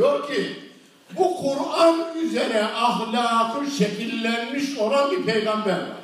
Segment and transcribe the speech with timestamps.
[0.00, 0.56] Diyor ki
[1.18, 6.00] bu Kur'an üzere ahlakı şekillenmiş olan bir peygamber var.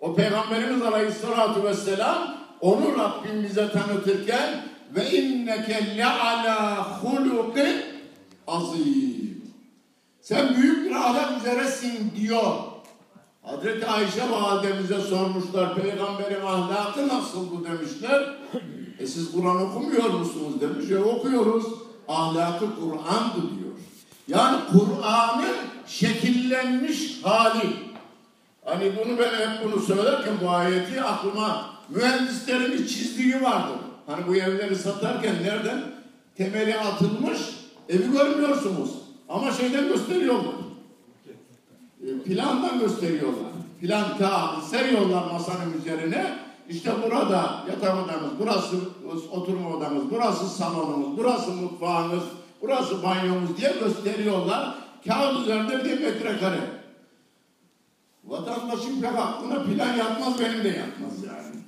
[0.00, 4.62] O peygamberimiz aleyhissalatu vesselam onu Rabbim bize tanıtırken
[4.94, 7.76] ve inneke le ala hulukin
[8.46, 9.42] azim.
[10.20, 12.54] Sen büyük bir ahlak üzeresin diyor.
[13.42, 18.34] Hazreti Ayşe validemize sormuşlar peygamberin ahlakı nasıl bu demişler.
[18.98, 20.90] E siz Kur'an okumuyor musunuz demiş.
[20.90, 21.89] E okuyoruz.
[22.10, 23.74] Ahlakı Kur'an'dı diyor.
[24.28, 27.66] Yani Kur'an'ın şekillenmiş hali.
[28.64, 33.72] Hani bunu ben hep bunu söylerken bu ayeti aklıma mühendislerin bir çizdiği vardı.
[34.06, 35.82] Hani bu evleri satarken nereden?
[36.36, 37.38] Temeli atılmış,
[37.88, 38.90] evi görmüyorsunuz.
[39.28, 40.54] Ama şeyden gösteriyorlar.
[42.06, 43.50] E, plandan gösteriyorlar.
[43.80, 46.49] Plan kağıdı seriyorlar masanın üzerine.
[46.70, 48.76] İşte burada yatak odamız, burası
[49.30, 52.22] oturma odamız, burası salonumuz, burası mutfağımız,
[52.62, 54.74] burası banyomuz diye gösteriyorlar.
[55.06, 56.60] Kağıt üzerinde bir metrekare.
[58.24, 61.62] Vatandaşın pek aklına plan yapmaz, benim de yapmaz yani.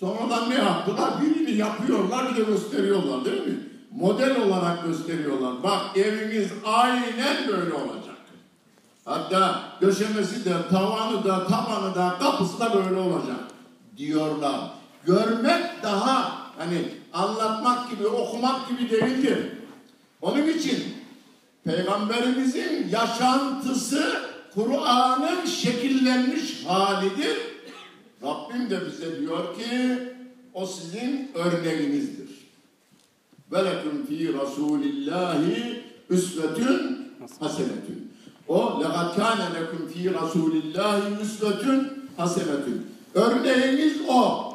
[0.00, 1.10] Sonradan ne yaptılar?
[1.22, 3.58] Birini yapıyorlar, bir de gösteriyorlar değil mi?
[3.90, 5.62] Model olarak gösteriyorlar.
[5.62, 8.16] Bak evimiz aynen böyle olacak.
[9.04, 13.38] Hatta döşemesi de, tavanı da, tabanı da, kapısı da böyle olacak
[13.98, 14.60] diyorlar.
[15.06, 16.78] Görmek daha hani
[17.12, 19.38] anlatmak gibi, okumak gibi değildir.
[20.22, 20.82] Onun için
[21.64, 27.36] Peygamberimizin yaşantısı Kur'an'ın şekillenmiş halidir.
[28.22, 29.98] Rabbim de bize diyor ki
[30.54, 32.28] o sizin örneğinizdir.
[33.52, 37.08] Ve leküm fi Rasulillahi üsvetün
[37.40, 38.12] hasenetün.
[38.48, 42.86] O lekad kâne leküm fi Rasulillahi üsvetün hasenetün.
[43.14, 44.54] Örneğimiz o.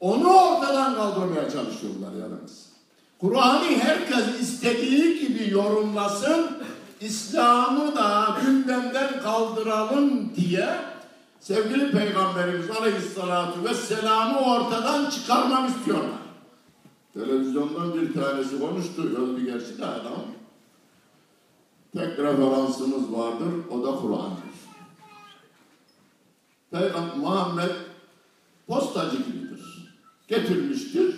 [0.00, 2.66] Onu ortadan kaldırmaya çalışıyorlar yalnız.
[3.20, 6.46] Kur'an'ı herkes istediği gibi yorumlasın,
[7.00, 10.68] İslam'ı da gündemden kaldıralım diye
[11.40, 16.20] sevgili Peygamberimiz Aleyhisselatü Vesselam'ı ortadan çıkarmam istiyorlar.
[17.14, 20.22] Televizyondan bir tanesi konuştu, öldü gerçi de adam.
[21.92, 24.49] Tek referansımız vardır, o da Kur'an'dır.
[26.70, 27.70] Peygamber Muhammed
[28.66, 29.90] postacı gibidir.
[30.28, 31.14] Getirmiştir,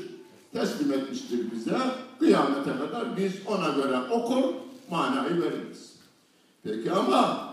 [0.53, 1.79] teslim etmiştir bize.
[2.19, 4.45] Kıyamete kadar biz ona göre okur,
[4.91, 5.93] manayı veririz.
[6.63, 7.53] Peki ama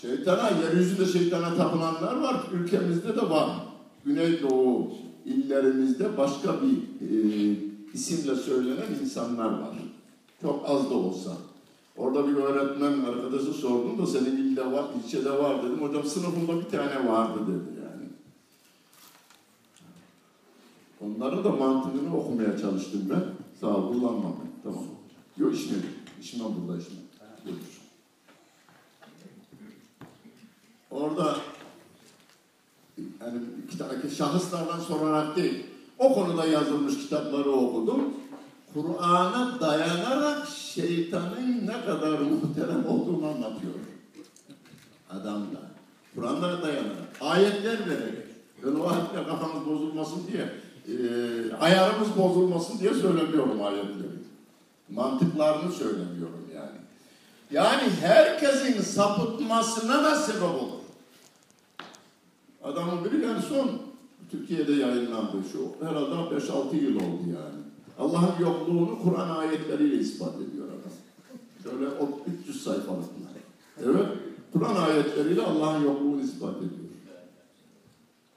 [0.00, 3.50] şeytana, yeryüzünde şeytana tapınanlar var, ülkemizde de var.
[4.04, 4.92] Güneydoğu
[5.24, 6.76] illerimizde başka bir
[7.08, 7.56] e,
[7.94, 9.74] isimle söylenen insanlar var.
[10.42, 11.30] Çok az da olsa.
[11.98, 15.82] Orada bir öğretmen arkadaşı sordum da senin ilde var, ilçede var dedim.
[15.82, 18.08] Hocam sınıfımda bir tane vardı dedi yani.
[21.00, 23.24] Onların da mantığını okumaya çalıştım ben.
[23.60, 24.62] Sağ ol, kullanmam ben.
[24.62, 24.84] Tamam.
[25.36, 25.90] Yok içmedim.
[26.20, 27.02] İçmem burada içmem.
[27.44, 27.58] Görür.
[30.90, 31.36] Orada
[33.20, 33.40] yani
[34.16, 35.66] şahıslardan sorarak değil,
[35.98, 38.14] o konuda yazılmış kitapları okudum.
[38.74, 43.74] Kur'an'a dayanarak şeytanın ne kadar muhterem olduğunu anlatıyor.
[45.10, 45.60] Adam da.
[46.14, 47.08] Kur'an'a dayanarak.
[47.20, 48.28] Ayetler vererek.
[48.64, 50.52] Ben o ayetle kafamız bozulmasın diye,
[50.88, 54.18] e, ayarımız bozulmasın diye söylemiyorum ayetleri.
[54.90, 56.78] Mantıklarını söylemiyorum yani.
[57.50, 60.78] Yani herkesin sapıtmasına da sebep olur.
[62.64, 63.70] Adamın biri son
[64.30, 67.67] Türkiye'de yayınlandı şu herhalde 5-6 yıl oldu yani.
[67.98, 70.92] Allah'ın yokluğunu Kur'an ayetleriyle ispat ediyor adam.
[71.62, 71.86] Şöyle
[72.42, 73.28] 300 sayfalıklar.
[73.84, 74.06] Evet,
[74.52, 76.88] Kur'an ayetleriyle Allah'ın yokluğunu ispat ediyor.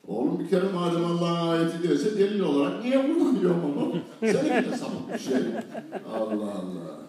[0.07, 3.95] Oğlum bir kere madem Allah'ın ayeti değilse delil olarak niye kullanıyor onu?
[4.19, 5.37] Senin de sapık bir şey.
[6.13, 7.01] Allah Allah.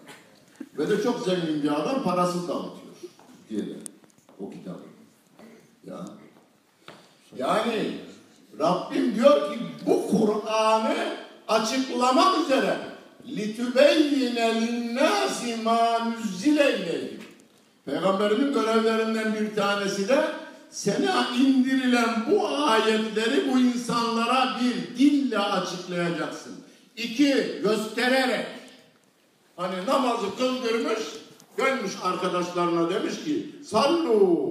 [0.77, 2.93] Ve de çok zengin bir adam parasız dağıtıyor
[3.49, 3.79] Türkiye'de
[4.39, 4.79] o kitabı.
[5.87, 6.05] Ya.
[7.37, 7.97] Yani
[8.59, 11.17] Rabbim diyor ki bu Kur'an'ı
[11.53, 12.77] açıklamak üzere
[13.27, 17.19] litübeyyine linnâsi mâ nüzzileyleyin.
[17.85, 20.25] Peygamberinin görevlerinden bir tanesi de
[20.71, 26.53] sana indirilen bu ayetleri bu insanlara bir dille açıklayacaksın.
[26.97, 28.45] İki, göstererek.
[29.55, 30.99] Hani namazı kıldırmış,
[31.57, 34.49] dönmüş arkadaşlarına demiş ki sallu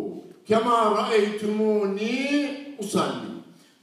[0.48, 3.32] kema raeytumuni usalli.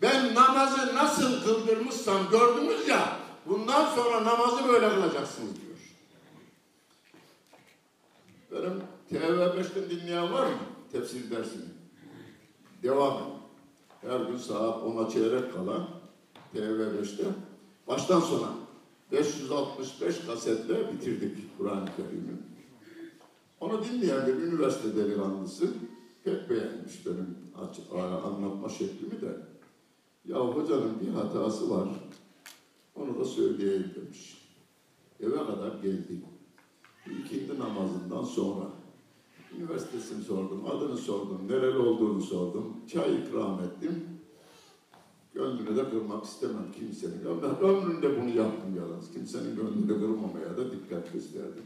[0.01, 5.69] Ben namazı nasıl kıldırmışsam gördünüz ya bundan sonra namazı böyle kılacaksınız diyor.
[8.51, 8.81] Benim
[9.11, 10.57] TV5'ten dinleyen var mı?
[10.91, 11.65] Tefsir dersini.
[12.83, 13.21] Devam.
[14.01, 15.87] Her gün saat 10'a çeyrek kala
[16.55, 17.23] TV5'te
[17.87, 18.49] baştan sona
[19.11, 22.37] 565 kasetle bitirdik Kur'an-ı Kerim'i.
[23.59, 25.67] Onu dinleyen bir üniversite delikanlısı
[26.23, 27.37] pek beğenmiş benim
[28.25, 29.58] anlatma şeklimi de.
[30.25, 31.89] Ya hocanın bir hatası var.
[32.95, 34.37] Onu da söyleyeyim demiş.
[35.19, 36.21] Eve kadar geldi.
[37.05, 38.65] İkindi namazından sonra.
[39.57, 42.77] Üniversitesini sordum, adını sordum, nereli olduğunu sordum.
[42.87, 44.03] Çay ikram ettim.
[45.33, 47.41] Gönlünü de kırmak istemem kimsenin.
[47.43, 49.11] Ben ömründe bunu yaptım yalnız.
[49.11, 51.63] Kimsenin gönlünü kırmamaya da dikkat gösterdim.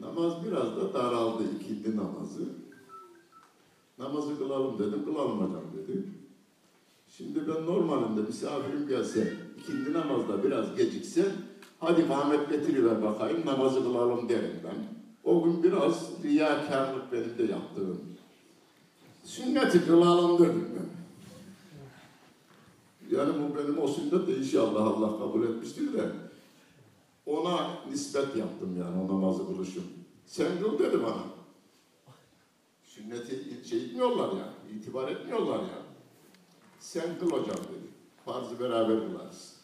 [0.00, 2.48] Namaz biraz da daraldı ikindi namazı.
[3.98, 6.17] Namazı kılalım dedim, kılalım hocam dedi.
[7.18, 11.32] Şimdi ben normalinde misafirim gelse, ikindi namazda biraz gecikse,
[11.80, 14.76] hadi Ahmet getiriver bakayım, namazı kılalım derim ben.
[15.24, 18.00] O gün biraz riyakarlık benim de yaptığım.
[19.24, 20.88] Sünneti kılalım dedim ben.
[23.16, 26.10] Yani bu benim o sünnet de inşallah Allah kabul etmiştir de
[27.26, 29.84] ona nispet yaptım yani o namazı kılışım.
[30.26, 31.22] Sen kıl dedi bana.
[32.84, 35.87] Sünneti şey etmiyorlar ya, itibar etmiyorlar ya.
[36.88, 37.88] Sen kıl hocam dedi.
[38.24, 39.56] Farzı beraber kılarız.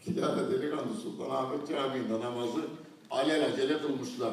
[0.00, 2.60] İki tane delikanlı Sultanahmet Camii'nde namazı
[3.10, 4.32] alelacele kılmışlar.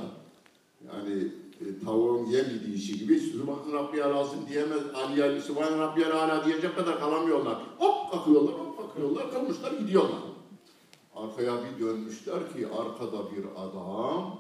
[0.88, 1.28] Yani
[1.62, 7.00] e, tavuğun yemediği işi gibi Sübhan Rabbiyal Azim diyemez, Aliyah, Sübhan Rabbiyal Ala diyecek kadar
[7.00, 7.58] kalamıyorlar.
[7.78, 10.22] Hop bakıyorlar, hop bakıyorlar, kılmışlar gidiyorlar.
[11.16, 14.40] Arkaya bir dönmüşler ki arkada bir adam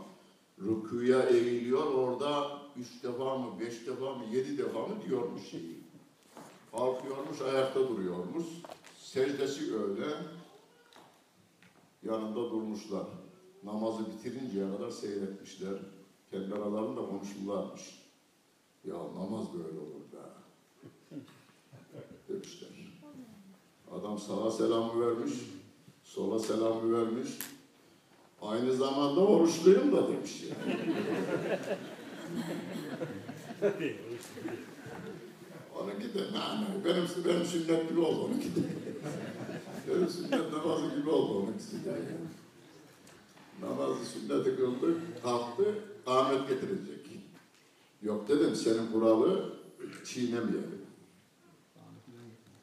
[0.59, 5.79] rüküye eğiliyor orada üç defa mı, beş defa mı, yedi defa mı diyormuş şeyi.
[6.71, 8.45] Kalkıyormuş, ayakta duruyormuş.
[8.99, 10.05] Secdesi öyle.
[12.03, 13.05] Yanında durmuşlar.
[13.63, 15.73] Namazı bitirinceye kadar seyretmişler.
[16.31, 17.81] Kendi aralarında konuşurlarmış.
[18.83, 20.25] Ya namaz böyle olur be.
[22.29, 22.69] Demişler.
[23.91, 25.33] Adam sağa selamı vermiş,
[26.03, 27.29] sola selamı vermiş.
[28.41, 30.43] Aynı zamanda oruçluyum da demiş.
[30.43, 30.95] Yani.
[35.75, 36.25] onu gidin.
[36.85, 38.67] Benim, benim sünnet gibi oldu onu gidin.
[39.87, 41.91] benim sünnet namazı gibi oldu onu gidin.
[43.61, 45.75] Namazı sünneti kıldık, kalktı,
[46.05, 47.05] Ahmet getirecek.
[48.01, 49.53] Yok dedim senin kuralı
[50.05, 50.85] çiğnemeyelim.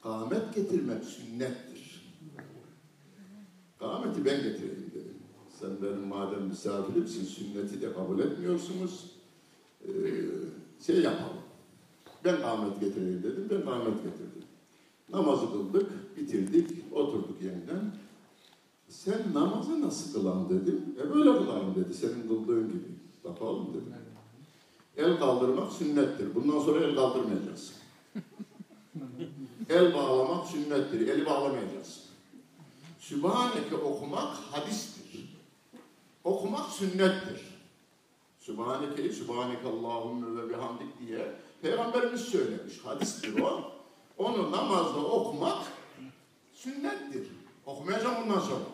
[0.04, 2.02] Ahmet getirmek sünnettir.
[3.80, 5.14] Ahmet'i ben getireyim dedim.
[5.60, 9.11] Sen benim madem misafirimsin sünneti de kabul etmiyorsunuz.
[9.86, 9.90] Ee,
[10.86, 11.42] şey yapalım.
[12.24, 13.48] Ben Ahmet getireyim dedim.
[13.50, 14.42] Ben Ahmet getirdim.
[15.08, 17.94] Namazı kıldık, bitirdik, oturduk yeniden.
[18.88, 20.96] Sen namazı nasıl kılan dedim.
[21.00, 22.88] E böyle kılalım dedi senin kıldığın gibi.
[23.24, 23.94] Bakalım dedim.
[24.96, 26.34] El kaldırmak sünnettir.
[26.34, 27.72] Bundan sonra el kaldırmayacağız.
[29.68, 31.08] el bağlamak sünnettir.
[31.08, 32.02] Eli bağlamayacağız.
[33.00, 35.38] Sübhaneke okumak hadistir.
[36.24, 37.51] Okumak sünnettir.
[38.46, 42.84] Sübhaneke'yi Sübhaneke Allahümme ve bihamdik diye Peygamberimiz söylemiş.
[42.84, 43.72] Hadistir o.
[44.18, 45.58] Onu namazda okumak
[46.54, 47.26] sünnettir.
[47.66, 48.64] Okumayacağım bundan sonra.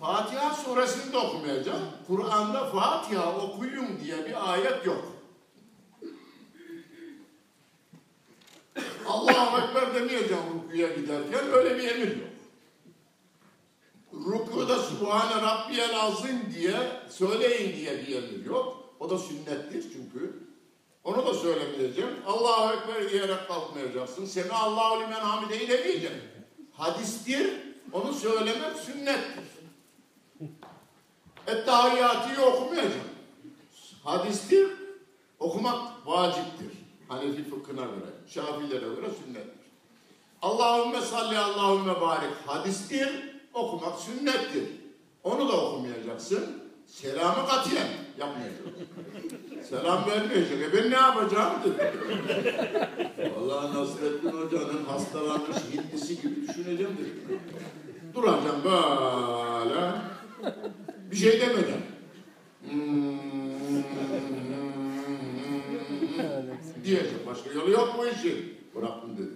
[0.00, 1.82] Fatiha suresini de okumayacağım.
[2.06, 5.04] Kur'an'da Fatiha okuyun diye bir ayet yok.
[9.06, 12.28] Allahu Ekber demeyeceğim rükuya giderken öyle bir emir yok.
[14.26, 16.76] Rükuda Subhane Rabbiyel Azim diye
[17.10, 18.94] söyleyin diye bir emir yok.
[19.00, 20.50] O da sünnettir çünkü.
[21.04, 22.10] Onu da söylemeyeceğim.
[22.26, 24.24] Allahu Ekber diyerek kalkmayacaksın.
[24.26, 26.20] Semi Allahu limen hamideyi demeyeceksin.
[26.72, 27.50] Hadistir.
[27.92, 29.44] Onu söylemek sünnettir.
[31.46, 33.10] Ettehiyyatıyı okumayacağım.
[34.04, 34.68] Hadistir,
[35.38, 36.70] okumak vaciptir.
[37.08, 39.70] Hanefi fıkhına göre, Şafilere göre sünnettir.
[40.42, 44.64] Allahümme salli Allahümme barik hadistir, okumak sünnettir.
[45.24, 46.60] Onu da okumayacaksın.
[46.86, 47.88] Selamı katiyen
[48.18, 48.72] yapmayacaksın.
[49.68, 50.62] Selam vermeyecek.
[50.62, 51.94] E ben ne yapacağım dedi.
[53.36, 57.38] Vallahi Nasrettin Hoca'nın hastalanmış Hindisi gibi düşüneceğim dedi.
[58.14, 59.92] Duracağım böyle
[61.10, 61.80] bir şey demeden.
[66.84, 67.26] Diyecek.
[67.26, 68.54] Başka yolu yok bu işin.
[68.74, 69.34] Bıraktım dedi.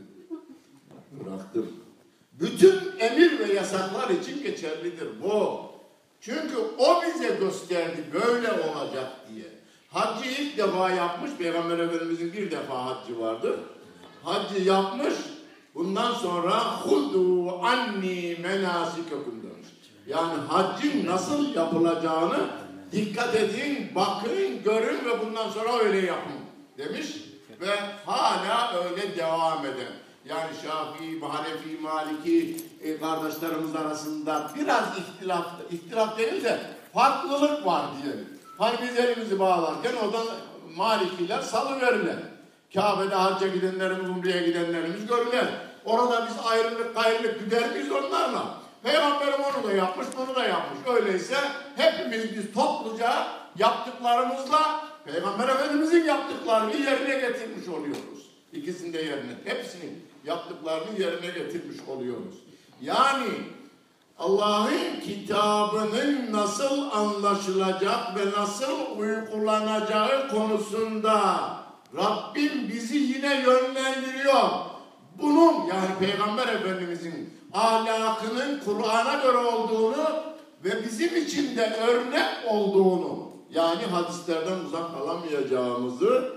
[1.25, 1.84] Bıraktım.
[2.41, 5.61] Bütün emir ve yasaklar için geçerlidir bu.
[6.21, 9.45] Çünkü o bize gösterdi böyle olacak diye.
[9.88, 11.31] Haccı ilk defa yapmış.
[11.38, 13.61] Peygamber Efendimizin bir defa haccı vardı.
[14.23, 15.14] Haccı yapmış.
[15.75, 19.69] Bundan sonra hudu anni menasikekum demiş.
[20.07, 22.49] Yani haccın nasıl yapılacağını
[22.93, 26.33] dikkat edin, bakın, görün ve bundan sonra öyle yapın
[26.79, 27.07] demiş.
[27.61, 27.71] Ve
[28.07, 30.03] hala öyle devam eden.
[30.25, 36.61] Yani Şafii, Hanefi, Maliki e, kardeşlerimiz arasında biraz ihtilaf, ihtilaf değil de
[36.95, 38.28] farklılık var diyelim.
[38.83, 40.19] Biz elimizi bağlarken o da
[40.76, 42.16] Malikiler salıverirler.
[42.75, 45.47] Kabe'de hacca gidenlerimiz, Umre'ye gidenlerimiz görürler.
[45.85, 48.59] Orada biz ayrılık gayrılık gider miyiz onlarla?
[48.83, 50.78] Peygamberim onu da yapmış, bunu da yapmış.
[50.95, 51.37] Öyleyse
[51.76, 53.26] hepimiz biz topluca
[53.59, 58.31] yaptıklarımızla Peygamber Efendimizin yaptıklarını yerine getirmiş oluyoruz.
[58.52, 59.90] İkisini de yerine, hepsini
[60.25, 62.35] yaptıklarını yerine getirmiş oluyoruz.
[62.83, 63.28] Yani
[64.19, 71.49] Allah'ın kitabının nasıl anlaşılacak ve nasıl uygulanacağı konusunda
[71.97, 74.50] Rabbim bizi yine yönlendiriyor.
[75.23, 80.07] Bunun yani Peygamber Efendimizin ahlakının Kur'an'a göre olduğunu
[80.64, 86.33] ve bizim için de örnek olduğunu yani hadislerden uzak kalamayacağımızı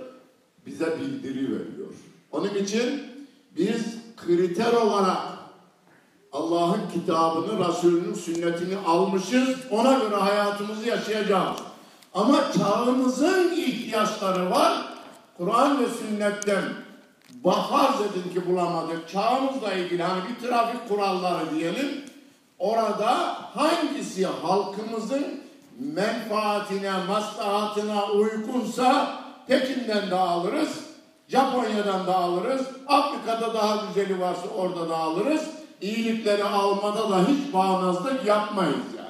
[0.66, 1.94] bize bildiri veriyor.
[2.32, 3.17] Onun için
[3.58, 3.82] biz
[4.18, 5.22] kriter olarak
[6.32, 9.50] Allah'ın kitabını, Resulünün sünnetini almışız.
[9.72, 11.58] Ona göre hayatımızı yaşayacağız.
[12.14, 14.74] Ama çağımızın ihtiyaçları var.
[15.38, 16.64] Kur'an ve sünnetten
[17.44, 19.10] farz edin ki bulamadık.
[19.10, 21.88] Çağımızla ilgili hani bir trafik kuralları diyelim.
[22.60, 23.08] Orada
[23.56, 25.26] hangisi halkımızın
[25.80, 30.87] menfaatine, maslahatına uygunsa Pekin'den de alırız,
[31.28, 35.42] Japonya'dan da alırız, Afrika'da daha güzeli varsa orada da alırız.
[35.82, 39.08] İyilikleri almada da hiç bağnazlık yapmayız yani.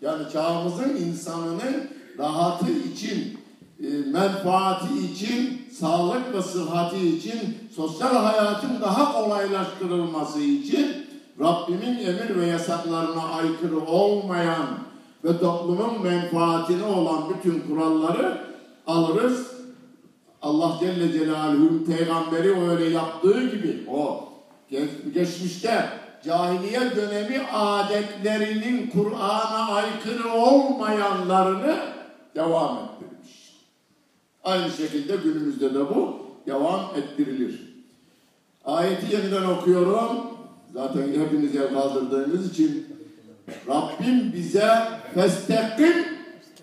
[0.00, 3.40] Yani çağımızın insanının rahatı için,
[3.80, 11.06] e, menfaati için, sağlık ve sıhhati için, sosyal hayatın daha kolaylaştırılması için
[11.40, 14.66] Rabbimin emir ve yasaklarına aykırı olmayan
[15.24, 18.38] ve toplumun menfaatine olan bütün kuralları
[18.86, 19.55] alırız.
[20.46, 24.28] Allah Celle Celaluhu'nun peygamberi öyle yaptığı gibi o
[25.14, 25.84] geçmişte
[26.24, 31.76] cahiliye dönemi adetlerinin Kur'an'a aykırı olmayanlarını
[32.34, 33.52] devam ettirmiş.
[34.44, 37.60] Aynı şekilde günümüzde de bu devam ettirilir.
[38.64, 40.08] Ayeti yeniden okuyorum.
[40.74, 42.86] Zaten hepiniz el kaldırdığınız için
[43.68, 44.70] Rabbim bize
[45.14, 45.94] festekim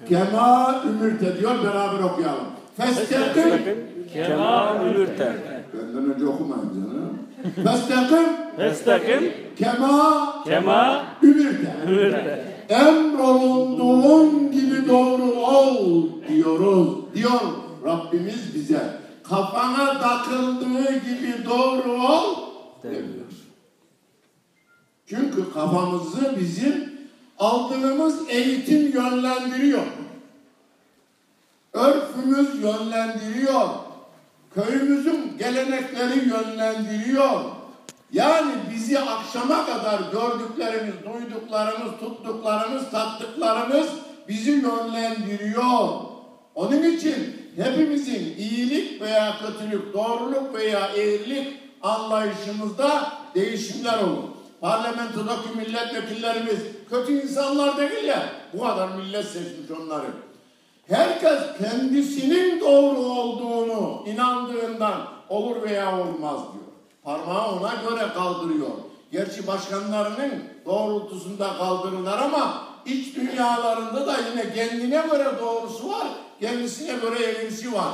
[0.09, 2.52] kema ümürte diyor beraber okuyalım.
[2.77, 5.34] Festekim kema ümürte.
[5.74, 7.20] Benden önce okumayın canım.
[7.56, 8.25] Festekim
[8.58, 11.75] Festekim kema kema ümürte.
[11.88, 12.46] ümürte.
[12.70, 16.89] Emrolunduğun gibi doğru ol diyoruz.
[17.15, 17.39] Diyor
[17.86, 18.82] Rabbimiz bize.
[19.24, 22.36] Kafana takıldığı gibi doğru ol
[22.84, 23.34] demiyor.
[25.06, 26.94] Çünkü kafamızı bizim
[27.39, 29.84] aldığımız eğitim yönlendiriyor.
[31.74, 33.70] Örfümüz yönlendiriyor.
[34.56, 37.42] Köyümüzün gelenekleri yönlendiriyor.
[38.12, 43.88] Yani bizi akşama kadar gördüklerimiz, duyduklarımız, tuttuklarımız, tattıklarımız
[44.27, 45.89] bizi yönlendiriyor.
[46.56, 54.24] Onun için hepimizin iyilik veya kötülük, doğruluk veya eğrilik anlayışımızda değişimler olur.
[54.62, 58.30] Parlamentodaki milletvekillerimiz kötü insanlar değiller.
[58.53, 60.06] Bu kadar millet seçmiş onları.
[60.87, 66.73] Herkes kendisinin doğru olduğunu inandığından olur veya olmaz diyor.
[67.03, 68.69] Parmağı ona göre kaldırıyor.
[69.11, 76.07] Gerçi başkanlarının doğrultusunda kaldırırlar ama iç dünyalarında da yine kendine göre doğrusu var,
[76.39, 77.93] kendisine göre eğrisi var.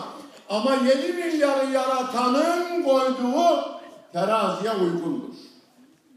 [0.49, 3.79] Ama 7 milyarı yaratanın koyduğu
[4.13, 5.35] teraziye uygundur.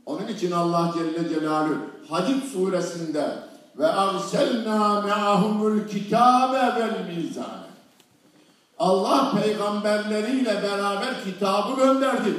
[0.06, 1.74] Onun için Allah Celle Celaluhu
[2.10, 7.62] Hadid suresinde ve arselna me'ahumul kitabe vel mizan.
[8.78, 12.34] Allah peygamberleriyle beraber kitabı gönderdi.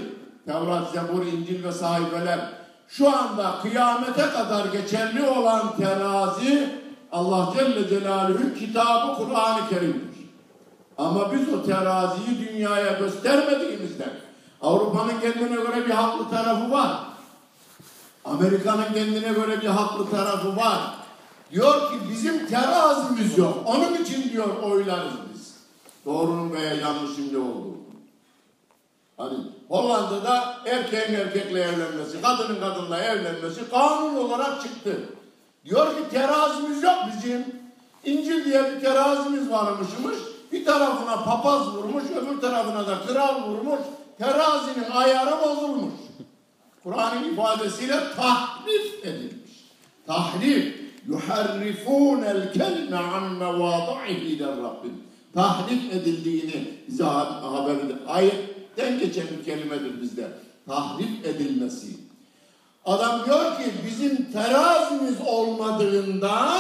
[0.46, 2.40] Tevrat, Zebur, İncil ve sahifeler.
[2.88, 10.14] Şu anda kıyamete kadar geçerli olan terazi Allah Celle Celaluhu'nun kitabı Kur'an-ı Kerim'dir.
[10.98, 14.10] Ama biz o teraziyi dünyaya göstermediğimizden
[14.62, 17.00] Avrupa'nın kendine göre bir haklı tarafı var.
[18.26, 20.80] Amerika'nın kendine göre bir haklı tarafı var.
[21.52, 23.64] Diyor ki bizim terazimiz yok.
[23.66, 25.54] Onun için diyor oylarız biz.
[26.06, 27.84] Doğrunun veya yanlışın ne olduğunu.
[29.18, 35.00] Hani Hollanda'da erkeğin erkekle evlenmesi, kadının kadınla evlenmesi kanun olarak çıktı.
[35.66, 37.46] Diyor ki terazimiz yok bizim.
[38.04, 40.18] İncil diye bir terazimiz varmışmış.
[40.52, 43.80] Bir tarafına papaz vurmuş, öbür tarafına da kral vurmuş.
[44.18, 45.94] Terazinin ayarı bozulmuş.
[46.84, 49.52] Kur'an'ın ifadesiyle tahrif edilmiş.
[50.08, 55.04] Tahrif yuharrifûnel kelme an mevâda'ihi der Rabbim.
[55.34, 57.98] Tahrif edildiğini bize haber eder.
[58.08, 60.28] Ayetten geçen bir kelimedir bizde.
[60.68, 61.88] Tahrif edilmesi.
[62.86, 66.60] Adam diyor ki bizim terazimiz olmadığından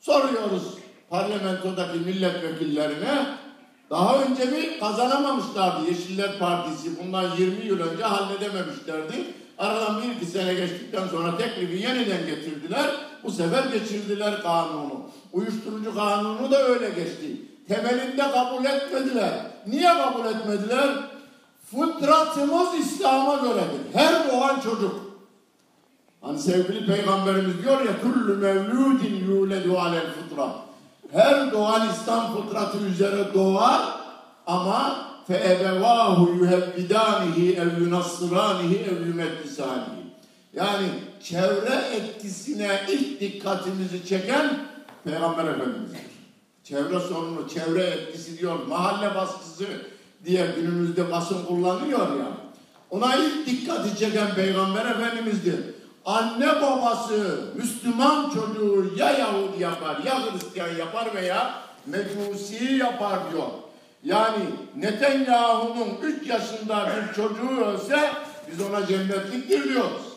[0.00, 0.76] soruyoruz
[1.10, 3.26] parlamentodaki milletvekillerine
[3.90, 6.90] daha önce bir kazanamamışlardı Yeşiller Partisi.
[7.02, 9.14] Bundan 20 yıl önce halledememişlerdi.
[9.58, 12.90] Aradan bir iki sene geçtikten sonra teklifi yeniden getirdiler.
[13.24, 15.02] Bu sefer geçirdiler kanunu.
[15.32, 17.42] Uyuşturucu kanunu da öyle geçti.
[17.68, 19.32] Temelinde kabul etmediler.
[19.66, 20.88] Niye kabul etmediler?
[21.70, 23.80] Fıtratımız İslam'a göredir.
[23.92, 25.06] Her doğan çocuk.
[26.20, 30.48] Hani sevgili peygamberimiz diyor ya kullu mevludin yuledu alel fıtra.
[31.12, 33.82] Her doğan İslam fıtratı üzere doğar
[34.46, 34.96] ama
[35.26, 40.05] fe ebevahu yuhebbidanihi ev yunassıranihi ev yumeccisanihi.
[40.56, 40.88] Yani
[41.22, 44.58] çevre etkisine ilk dikkatimizi çeken
[45.04, 46.00] Peygamber Efendimiz'dir.
[46.64, 49.66] Çevre sorunu, çevre etkisi diyor, mahalle baskısı
[50.24, 52.26] diye günümüzde basın kullanıyor ya.
[52.90, 55.60] Ona ilk dikkati çeken Peygamber Efendimiz'dir.
[56.04, 61.54] Anne babası Müslüman çocuğu ya Yahudi yapar ya Hristiyan yapar veya
[61.86, 63.46] Mecusi yapar diyor.
[64.04, 64.44] Yani
[64.76, 68.10] Netanyahu'nun 3 yaşında bir çocuğu ölse
[68.50, 70.15] biz ona cennetliktir diyoruz.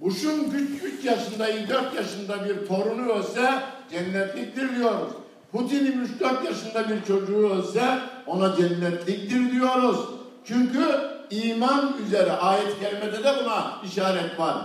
[0.00, 0.50] Bush'un
[0.98, 5.12] 3 yaşında, 4 yaşında bir torunu ölse cennetliktir diyoruz.
[5.52, 9.98] Putin'in 3-4 yaşında bir çocuğu ölse ona cennetliktir diyoruz.
[10.44, 14.56] Çünkü iman üzere ayet-i kerimede de buna işaret var.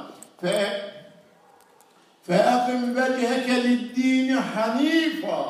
[0.42, 0.88] Fe
[2.28, 5.44] فَاَقِمْ وَجْهَكَ لِلدِّينِ حَن۪يفًا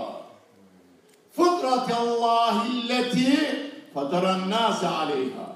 [1.37, 3.33] فِطْرَةَ اللّٰهِ الَّتِي
[3.93, 5.50] فَتَرَ النَّاسَ عَلَيْهَا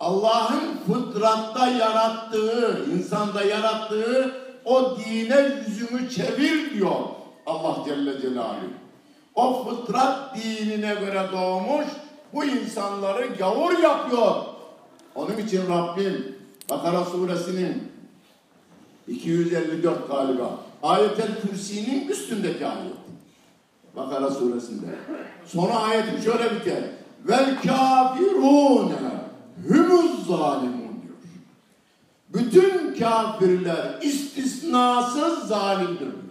[0.00, 6.96] Allah'ın fıtratta yarattığı, insanda yarattığı o dine yüzünü çevir diyor
[7.46, 8.78] Allah Celle Celaluhu.
[9.34, 11.86] O fıtrat dinine göre doğmuş
[12.32, 14.34] bu insanları gavur yapıyor.
[15.14, 16.36] Onun için Rabbim
[16.70, 17.92] Bakara suresinin
[19.08, 20.60] 254 galiba.
[20.82, 22.94] Ayetel Kürsi'nin üstündeki ayet.
[23.96, 24.86] Bakara suresinde.
[25.46, 26.82] Sonra ayeti şöyle biter.
[27.24, 29.17] Vel kafirune
[29.68, 31.18] humuz zalimun diyor.
[32.34, 36.28] Bütün kafirler istisnasız zalimdir diyor.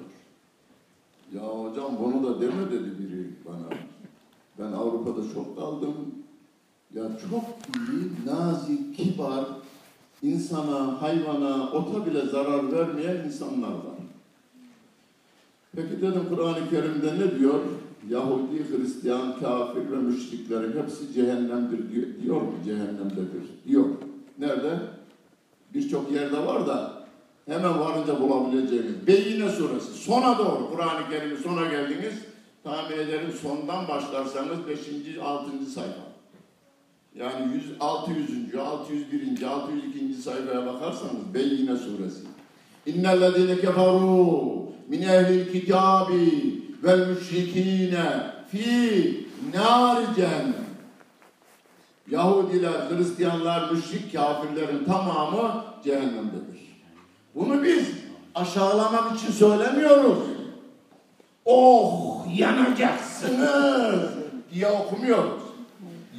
[1.34, 3.78] Ya hocam bunu da deme dedi biri bana.
[4.60, 5.96] Ben Avrupa'da çok kaldım.
[6.96, 7.44] Ya çok
[7.76, 9.46] iyi, nazik, kibar,
[10.22, 13.98] insana, hayvana, ota bile zarar vermeyen insanlar var.
[15.76, 17.60] Peki dedim Kur'an-ı Kerim'de ne diyor?
[18.10, 22.54] Yahudi, Hristiyan, kafir ve müşriklerin hepsi cehennemdir diyor, diyor mu?
[22.66, 23.86] Cehennemdedir diyor.
[24.40, 24.80] Nerede?
[25.74, 27.04] Birçok yerde var da
[27.46, 29.08] hemen varınca bulabileceğiniz.
[29.08, 29.94] Beyyine suresi.
[29.94, 32.14] Sona doğru Kur'an-ı Kerim'in sona geldiniz.
[32.64, 34.80] Tahmin ederim sondan başlarsanız 5.
[35.24, 35.66] 6.
[35.66, 36.08] sayfa.
[37.16, 38.56] Yani 100, 600.
[38.56, 39.44] 601.
[39.44, 40.14] 602.
[40.14, 42.22] sayfaya bakarsanız Beyyine suresi.
[42.86, 50.68] İnnellezine keferu min ehlil kitabi vel müşrikine fi nar cehennem.
[52.12, 56.82] Yahudiler, Hristiyanlar, müşrik kafirlerin tamamı cehennemdedir.
[57.36, 57.88] Bunu biz
[58.36, 60.18] aşağılamak için söylemiyoruz.
[61.46, 64.10] Oh yanacaksınız
[64.54, 65.42] diye okumuyoruz.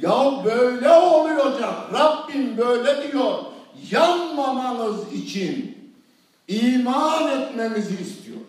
[0.01, 1.93] Ya böyle olacak.
[1.93, 3.33] Rabbim böyle diyor.
[3.91, 5.77] Yanmamanız için
[6.47, 8.48] iman etmemizi istiyoruz.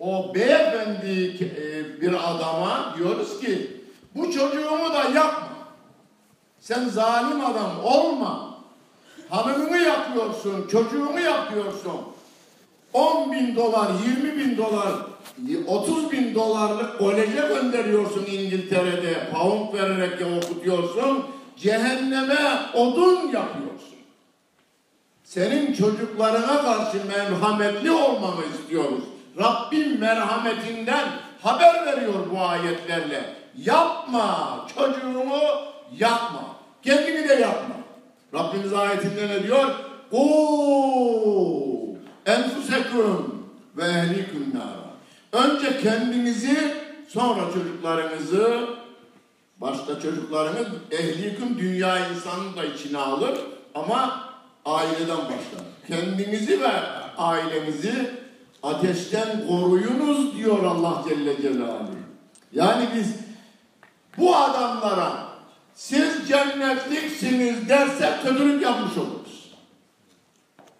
[0.00, 3.80] O beyefendi e, bir adama diyoruz ki
[4.14, 5.48] bu çocuğumu da yapma.
[6.60, 8.56] Sen zalim adam olma.
[9.28, 12.00] Hanımını yapıyorsun, çocuğunu yapıyorsun.
[12.92, 13.90] 10 bin dolar,
[14.22, 14.92] 20 bin dolar,
[15.66, 19.30] 30 bin dolarlık koleje gönderiyorsun İngiltere'de.
[19.32, 21.24] Pound vererek ya okutuyorsun.
[21.56, 22.38] Cehenneme
[22.74, 23.96] odun yapıyorsun.
[25.24, 29.04] Senin çocuklarına karşı merhametli olmanı istiyoruz.
[29.38, 31.08] Rabbim merhametinden
[31.42, 33.34] haber veriyor bu ayetlerle.
[33.56, 35.40] Yapma çocuğumu
[35.98, 36.56] yapma.
[36.82, 37.74] Kendini de yapma.
[38.34, 39.66] Rabbimiz ayetinde ne diyor?
[40.12, 41.96] Oo,
[42.26, 43.46] enfusekum
[43.76, 44.86] ve ehlikum nara.
[45.44, 46.74] Önce kendinizi
[47.08, 48.68] sonra çocuklarınızı
[49.60, 53.38] başta çocuklarınız ehlikum dünya insanını da içine alır
[53.74, 54.20] ama
[54.64, 55.64] aileden başlar.
[55.88, 56.72] Kendinizi ve
[57.18, 58.25] ailenizi
[58.62, 61.96] ateşten koruyunuz diyor Allah Celle Celaluhu.
[62.52, 63.14] Yani biz
[64.18, 65.12] bu adamlara
[65.74, 69.52] siz cennetliksiniz dersek kötülük yapmış oluruz.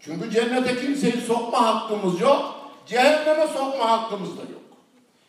[0.01, 2.71] Çünkü cennete kimseyi sokma hakkımız yok.
[2.87, 4.63] Cehenneme sokma hakkımız da yok.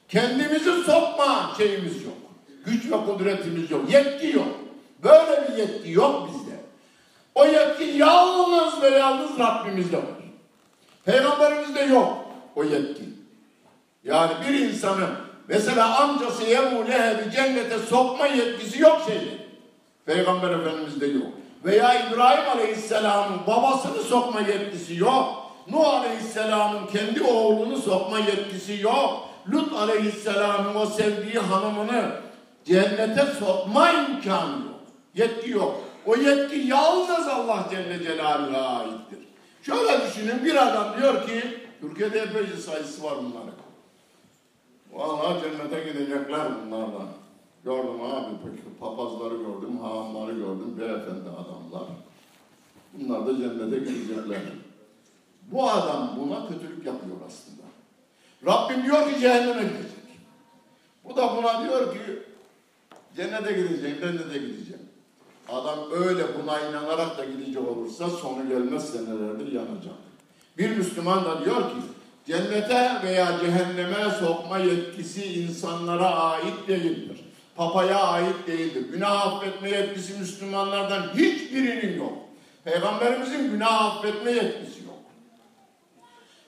[0.09, 2.13] Kendimizi sokma şeyimiz yok.
[2.65, 3.91] Güç ve kudretimiz yok.
[3.91, 4.47] Yetki yok.
[5.03, 6.55] Böyle bir yetki yok bizde.
[7.35, 10.05] O yetki yalnız ve yalnız Rabbimizde var.
[11.05, 12.26] Peygamberimizde yok
[12.57, 13.03] o yetki.
[14.03, 15.09] Yani bir insanın
[15.47, 19.37] mesela amcası Ebu Leheb'i cennete sokma yetkisi yok şeyde.
[20.05, 21.27] Peygamber Efendimiz'de yok.
[21.65, 25.51] Veya İbrahim Aleyhisselam'ın babasını sokma yetkisi yok.
[25.71, 29.29] Nuh Aleyhisselam'ın kendi oğlunu sokma yetkisi yok.
[29.51, 32.11] Lut Aleyhisselam'ın o sevdiği hanımını
[32.65, 34.81] cennete sokma imkanı yok.
[35.15, 35.83] Yetki yok.
[36.05, 39.19] O yetki yalnız Allah Celle Celaluhu'ya aittir.
[39.63, 43.57] Şöyle düşünün bir adam diyor ki Türkiye'de epeyce sayısı var bunların.
[44.91, 47.07] Vallahi cennete gidecekler bunlardan.
[47.63, 51.87] Gördüm abi peki papazları gördüm, hahamları gördüm, beyefendi adamlar.
[52.93, 54.41] Bunlar da cennete gidecekler.
[55.51, 57.63] Bu adam buna kötülük yapıyor aslında.
[58.45, 59.91] Rabbim diyor ki cehenneme gidecek.
[61.03, 61.99] Bu da buna diyor ki
[63.15, 64.81] cennete gideceğim, cennete gideceğim.
[65.49, 70.06] Adam öyle buna inanarak da gidecek olursa sonu gelmez senelerdir yanacak.
[70.57, 71.75] Bir Müslüman da diyor ki
[72.27, 77.17] cennete veya cehenneme sokma yetkisi insanlara ait değildir.
[77.55, 78.85] Papaya ait değildir.
[78.91, 82.13] Günah affetme yetkisi Müslümanlardan hiçbirinin yok.
[82.63, 84.97] Peygamberimizin günah affetme yetkisi yok.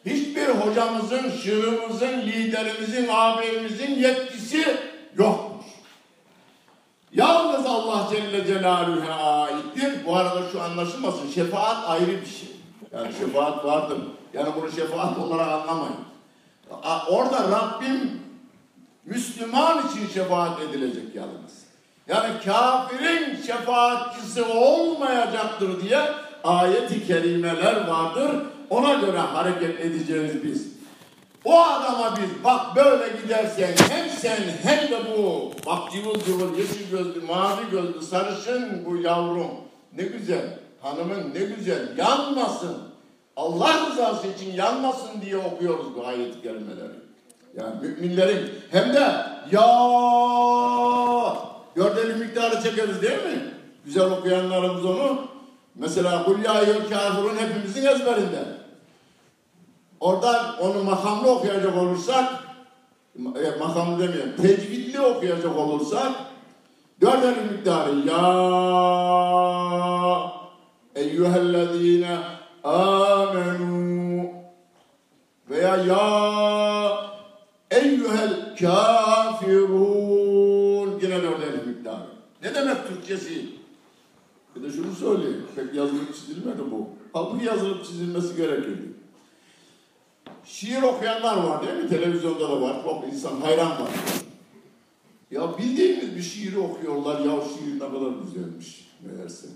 [0.06, 4.78] Hiçbir hocamızın, şığımızın, liderimizin, ağabeyimizin yetkisi
[5.17, 5.65] yoktur.
[7.13, 10.06] Yalnız Allah Celle Celaluhu'ya aittir.
[10.06, 11.32] Bu arada şu anlaşılmasın.
[11.32, 12.59] Şefaat ayrı bir şey.
[12.93, 13.97] Yani şefaat vardır.
[14.34, 15.95] Yani bunu şefaat olarak anlamayın.
[17.10, 18.21] Orada Rabbim
[19.06, 21.65] Müslüman için şefaat edilecek yalnız.
[22.08, 26.02] Yani kafirin şefaatçisi olmayacaktır diye
[26.43, 28.32] ayeti kerimeler vardır.
[28.69, 30.67] Ona göre hareket edeceğiz biz.
[31.45, 36.91] O adama biz bak böyle gidersen hem sen hem de bu bak cıvıl cıvıl yeşil
[36.91, 39.52] gözlü, mavi gözlü, sarışın bu yavrum
[39.97, 42.78] ne güzel, hanımın ne güzel yanmasın.
[43.36, 46.48] Allah rızası için yanmasın diye okuyoruz bu ayet-i.
[47.58, 49.00] Yani müminlerin hem de
[49.52, 49.70] ya
[51.76, 53.42] gördeli miktarı çekeriz değil mi?
[53.86, 55.22] Güzel okuyanlarımız onu.
[55.76, 56.54] Mesela kul ya
[56.89, 58.44] kafirun hepimizin ezberinde.
[60.00, 62.34] Orada onu makamlı okuyacak olursak,
[63.18, 66.12] e, makamlı demeyelim, tecvidli okuyacak olursak,
[67.02, 68.22] dört miktarı ya
[70.99, 72.19] eyyühellezine
[72.63, 74.29] amenu
[75.49, 77.09] veya ya
[77.71, 79.99] eyyühel kafirun
[81.01, 82.07] yine dört elin miktarı.
[82.43, 83.45] Ne demek Türkçesi?
[84.55, 86.89] Bir de şunu söyleyeyim, pek yazılıp çizilmedi bu.
[87.13, 88.89] Halbuki yazılıp çizilmesi gerekirdi.
[90.45, 91.89] Şiir okuyanlar var değil mi?
[91.89, 92.83] Televizyonda da var.
[92.83, 93.89] Çok insan hayran var.
[95.31, 97.19] Ya bildiğiniz bir şiiri okuyorlar.
[97.19, 99.47] Ya şiir ne kadar güzelmiş meğerse.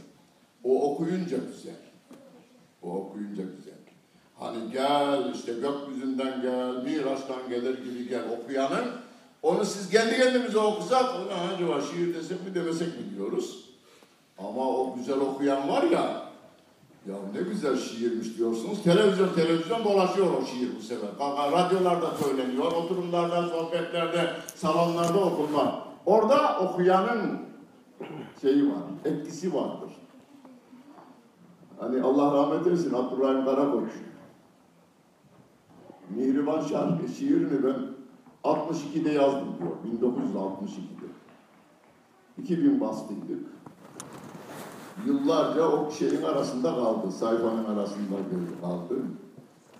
[0.64, 1.76] O okuyunca güzel.
[2.84, 3.74] O okuyunca güzel.
[4.40, 8.86] Hani gel işte gökyüzünden gel, Miraç'tan gelir gibi gel okuyanın.
[9.42, 13.70] Onu siz kendi kendimize okusak, ona acaba şiir desek mi demesek mi diyoruz.
[14.38, 16.24] Ama o güzel okuyan var ya,
[17.08, 18.84] ya ne güzel şiirmiş diyorsunuz.
[18.84, 21.10] Televizyon televizyon dolaşıyor o şiir bu sefer.
[21.52, 25.88] Radyolarda söyleniyor, oturumlarda, sohbetlerde, salonlarda okunma.
[26.06, 27.40] Orada okuyanın
[28.42, 29.90] şeyi var, etkisi vardır.
[31.84, 33.90] Hani Allah rahmet eylesin Abdurrahim Karakoç.
[36.16, 37.76] Mihriban şarkı şiirini ben
[38.44, 40.02] 62'de yazdım diyor.
[40.02, 41.08] 1962'de.
[42.38, 43.40] 2000 bastıydık
[45.08, 48.16] yıllarca o şeyin arasında kaldı, sayfanın arasında
[48.62, 48.96] kaldı.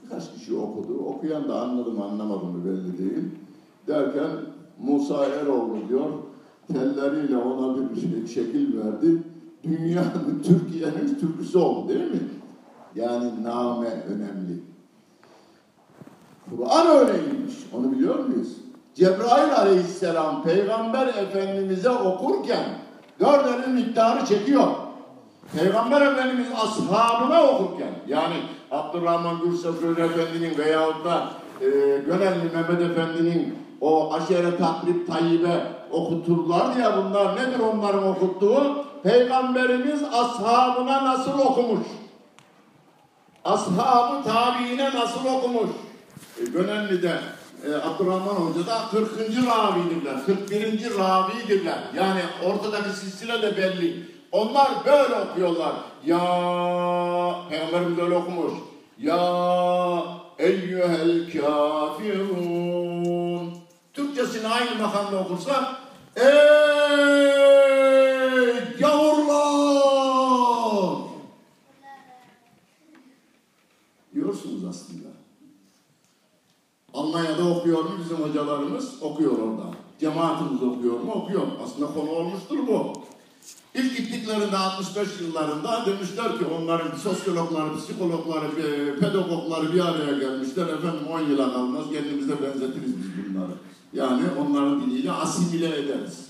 [0.04, 0.98] Birkaç kişi okudu.
[0.98, 3.26] Okuyan da anladım anlamadım belli değil.
[3.88, 4.30] Derken
[4.80, 6.10] Musa Eroğlu diyor,
[6.68, 9.24] telleriyle ona bir şey, şekil verdi.
[9.64, 12.20] Dünyanın, Türkiye'nin türküsü oldu değil mi?
[12.96, 14.64] Yani name önemli.
[16.50, 17.54] Kur'an öyleymiş.
[17.74, 18.58] Onu biliyor muyuz?
[18.96, 22.66] Cebrail aleyhisselam peygamber efendimize okurken
[23.20, 24.68] dört miktarı çekiyor.
[25.58, 28.36] Peygamber Efendimiz ashabına okurken yani
[28.72, 31.30] Abdurrahman Gürses Efendi'nin veyahut da
[31.62, 31.68] e,
[32.06, 38.86] Gönelli Mehmet Efendi'nin o aşere takrib tayyibe okuturlar ya bunlar nedir onların okuttuğu?
[39.04, 41.88] Peygamberimiz ashabına nasıl okumuş?
[43.46, 45.70] Ashabı tabiine nasıl okumuş?
[46.42, 47.20] E, Gönelli'de
[47.68, 49.10] e, Abdurrahman Hoca da 40.
[49.20, 50.98] ravidirler, 41.
[50.98, 51.80] ravidirler.
[51.96, 54.14] Yani ortadaki silsile de belli.
[54.32, 55.74] Onlar böyle okuyorlar.
[56.06, 56.20] Ya
[57.50, 58.54] Peygamberimiz öyle okumuş.
[59.00, 60.04] Ya
[60.40, 62.84] eyyühel kafirun.
[63.94, 65.64] Türkçesini aynı makamda okursak
[66.16, 67.34] Ey
[68.80, 69.64] gavurlar!
[74.14, 75.08] görüyorsunuz aslında.
[77.04, 78.94] Almanya'da okuyor mu bizim hocalarımız?
[79.02, 79.64] Okuyor orada.
[80.00, 81.12] Cemaatimiz okuyor mu?
[81.12, 81.48] Okuyor.
[81.64, 82.94] Aslında konu olmuştur bu.
[83.76, 90.68] İlk gittiklerinde 65 yıllarında demişler ki onların sosyologları, psikologları, e, pedagogları bir araya gelmişler.
[90.68, 93.52] Efendim 10 yıla kalmaz kendimize benzetiriz biz bunları.
[93.94, 96.28] Yani onların diliyle asimile ederiz.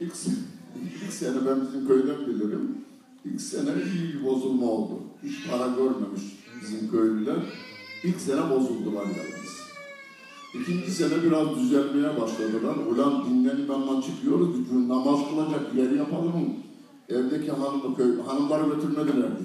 [0.00, 0.14] İlk,
[1.04, 2.84] ilk sene ben bizim köyden bilirim.
[3.24, 4.92] İlk sene iyi bozulma oldu.
[5.22, 6.22] Hiç para görmemiş
[6.62, 7.36] bizim köylüler.
[8.04, 9.60] İlk sene bozuldular yalnız.
[10.54, 12.76] İkinci sene biraz düzelmeye başladılar.
[12.90, 16.54] Ulan dinlenmemden çıkıyoruz, bir namaz kılacak yer yapalım?
[17.08, 19.42] Evdeki hanımı, köy, hanımları götürmedilerdi.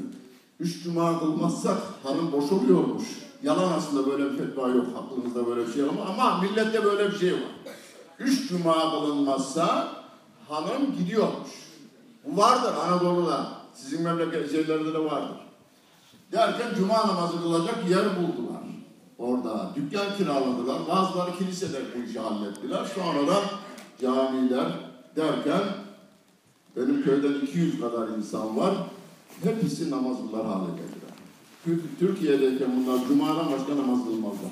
[0.59, 3.03] Üç cuma kılmazsak hanım boş oluyormuş.
[3.43, 7.17] Yalan aslında böyle bir fetva yok, aklınızda böyle bir şey ama, ama millette böyle bir
[7.17, 7.55] şey var.
[8.19, 9.87] Üç cuma kılınmazsa
[10.49, 11.49] hanım gidiyormuş.
[12.25, 13.47] Bu vardır Anadolu'da.
[13.73, 15.37] Sizin memleket şeylerde de vardır.
[16.31, 18.44] Derken cuma namazı kılacak yer buldular.
[19.17, 20.82] Orada dükkan kiraladılar.
[20.88, 22.86] Bazıları kilisede bu işi hallettiler.
[22.95, 23.43] Sonradan
[24.01, 24.71] camiler
[25.15, 25.62] derken
[26.75, 28.75] benim köyden 200 kadar insan var.
[29.43, 31.06] Hepsi namaz kılar hale geldiler.
[31.99, 34.51] Türkiye'deyken bunlar cumadan başka namaz kılmazlar.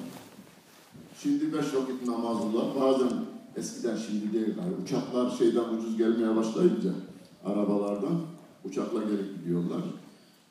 [1.23, 2.65] Şimdi beş vakit namaz kılar.
[2.81, 3.09] Bazen
[3.55, 4.57] eskiden şimdi değil.
[4.57, 6.89] Yani uçaklar şeyden ucuz gelmeye başlayınca
[7.45, 8.21] arabalardan
[8.65, 9.81] uçakla gelip gidiyorlar.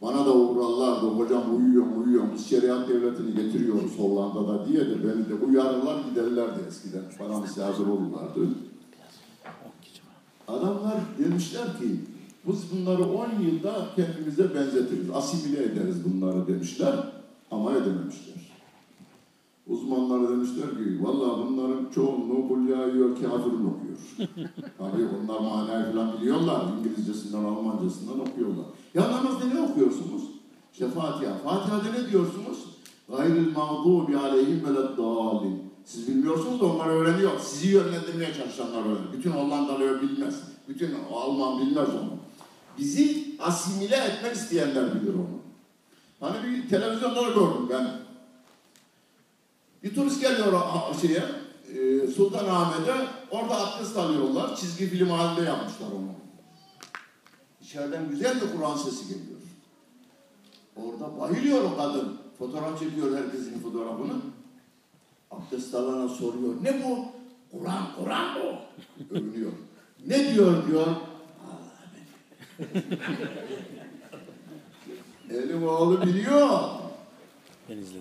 [0.02, 5.44] Bana da uğrarlardı, hocam uyuyor uyuyor, biz şeriat devletini getiriyoruz Hollanda'da diye de beni de
[5.44, 7.02] uyarırlar giderlerdi eskiden.
[7.20, 8.48] Bana misafir olurlardı.
[10.48, 12.00] Adamlar demişler ki,
[12.46, 16.94] biz bunları 10 yılda kendimize benzetiriz, asimile ederiz bunları demişler
[17.50, 18.52] ama edememişler.
[19.66, 23.98] Uzmanlar demişler ki, vallahi bunların çoğunluğu Hulya yiyor, kafirin okuyor.
[24.78, 28.66] Tabii onlar manayı falan biliyorlar, İngilizcesinden, Almancasından okuyorlar.
[28.94, 30.22] Ya namazda ne okuyorsunuz?
[30.72, 31.38] İşte Fatiha.
[31.38, 32.59] Fatiha'da ne diyorsunuz?
[33.09, 35.72] Gayril mağdubi aleyhim veleddâlin.
[35.85, 37.40] Siz bilmiyorsunuz da onlar öğreniyor.
[37.40, 39.12] Sizi yönlendirmeye çalışanlar öğreniyor.
[39.12, 40.35] Bütün Hollandalı bilmez.
[40.68, 42.18] Bütün Alman bilmez onu.
[42.78, 45.42] Bizi asimile etmek isteyenler bilir onu.
[46.20, 47.90] Hani bir televizyonda gördüm ben.
[49.83, 50.52] Bir turist geliyor
[51.00, 51.22] şeye,
[51.78, 52.94] e, Sultanahmet'e.
[53.31, 54.57] Orada abdest alıyorlar.
[54.57, 56.21] Çizgi film halinde yapmışlar onu.
[57.72, 59.40] İçeriden güzel bir Kur'an sesi geliyor.
[60.76, 62.18] Orada bayılıyor o kadın.
[62.38, 64.12] Fotoğraf çekiyor herkesin fotoğrafını.
[65.30, 66.54] Abdest alana soruyor.
[66.62, 67.04] Ne bu?
[67.50, 68.56] Kur'an, Kur'an bu.
[69.14, 69.52] Övünüyor.
[70.06, 70.87] Ne diyor diyor.
[70.87, 71.72] Allah
[75.30, 76.58] Elim oğlu biliyor.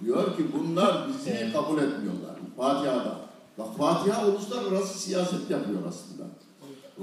[0.05, 2.35] Diyor ki bunlar bizi kabul etmiyorlar.
[2.57, 3.19] Fatiha'da.
[3.57, 6.23] Bak Fatiha uluslararası siyaset yapıyor aslında.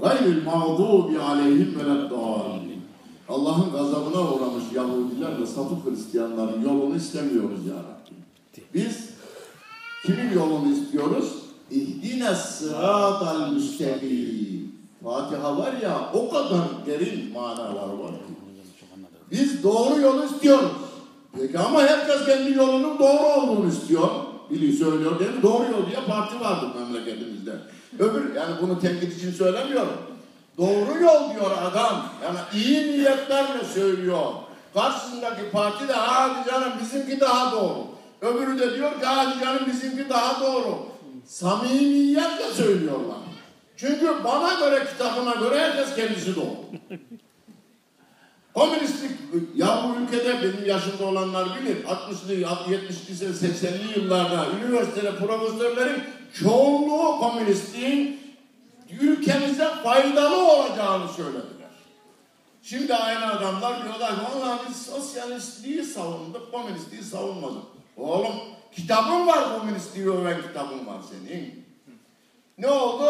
[0.01, 2.81] Gayril mağdubi aleyhim veleddâlin.
[3.29, 8.15] Allah'ın gazabına uğramış Yahudiler ve sapık Hristiyanların yolunu istemiyoruz ya Rabbi.
[8.73, 9.09] Biz
[10.05, 11.33] kimin yolunu istiyoruz?
[11.71, 14.71] İhdine sıratal müstakim.
[15.03, 18.33] Fatiha var ya o kadar derin manalar var ki.
[19.31, 20.71] Biz doğru yolu istiyoruz.
[21.33, 24.09] Peki ama herkes kendi yolunun doğru olduğunu istiyor.
[24.49, 25.43] Biri söylüyor değil mi?
[25.43, 27.51] Doğru yol diye parti vardır memleketimizde.
[27.99, 29.97] Öbür, yani bunu tenkit için söylemiyorum.
[30.57, 32.05] Doğru yol diyor adam.
[32.23, 34.25] Yani iyi niyetlerle söylüyor.
[34.73, 37.87] Karşısındaki parti de hadi canım bizimki daha doğru.
[38.21, 40.77] Öbürü de diyor ki hadi canım bizimki daha doğru.
[41.25, 43.17] Samimiyetle söylüyorlar.
[43.77, 46.55] Çünkü bana göre kitabına göre herkes kendisi doğru.
[48.59, 49.11] Komünistlik,
[49.55, 58.19] ya bu ülkede benim yaşımda olanlar bilir, 60'lı, 70'li, 80'li yıllarda üniversitede profesörlerin çoğunluğu komünistliğin
[59.01, 61.69] ülkemize faydalı olacağını söylediler.
[62.61, 67.63] Şimdi aynı adamlar diyorlar ki vallahi biz sosyalistliği savunduk, komünistliği savunmadık.
[67.97, 68.35] Oğlum
[68.75, 71.65] kitabın var komünistliği öven kitabın var senin.
[72.57, 73.05] Ne oldu?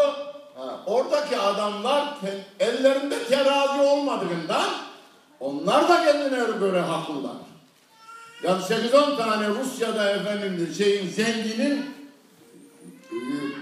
[0.56, 2.14] Ha, oradaki adamlar
[2.60, 4.89] ellerinde terazi olmadığından
[5.40, 7.36] onlar da kendine göre haklılar.
[8.42, 11.90] Yani 8-10 tane Rusya'da efendim şeyin zenginin
[13.12, 13.18] e,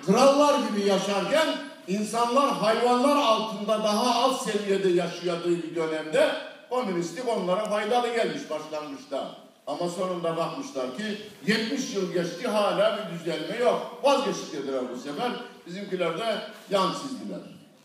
[0.06, 1.48] krallar gibi yaşarken
[1.88, 6.30] insanlar hayvanlar altında daha az seviyede yaşadığı bir dönemde
[6.70, 9.34] komünistlik onlara faydalı gelmiş başlangıçta.
[9.66, 14.00] Ama sonunda bakmışlar ki 70 yıl geçti hala bir düzelme yok.
[14.02, 15.30] Vazgeçtik dediler bu sefer.
[15.66, 17.40] Bizimkiler de yan çizdiler.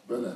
[0.09, 0.27] Böyle.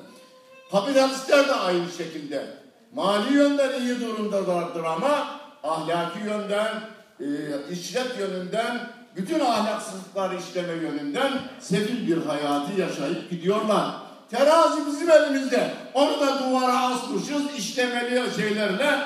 [0.71, 2.66] Kapitalistler de aynı şekilde.
[2.97, 5.27] Mali yönden iyi durumdalardır ama
[5.63, 6.81] ahlaki yönden,
[7.19, 7.25] e,
[7.71, 13.95] işlet yönünden, bütün ahlaksızlıklar işleme yönünden sefil bir hayatı yaşayıp gidiyorlar.
[14.29, 15.73] Terazi bizim elimizde.
[15.93, 18.99] Onu da duvara asmışız, işlemeli şeylerle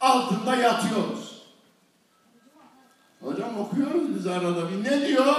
[0.00, 1.42] altında yatıyoruz.
[3.20, 4.84] Hocam okuyoruz biz arada bir.
[4.84, 5.34] Ne diyor?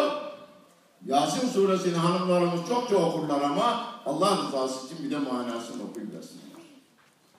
[1.06, 6.45] Yasin suresini hanımlarımız çokça okurlar ama Allah rızası için bir de manasını okuyuversinler.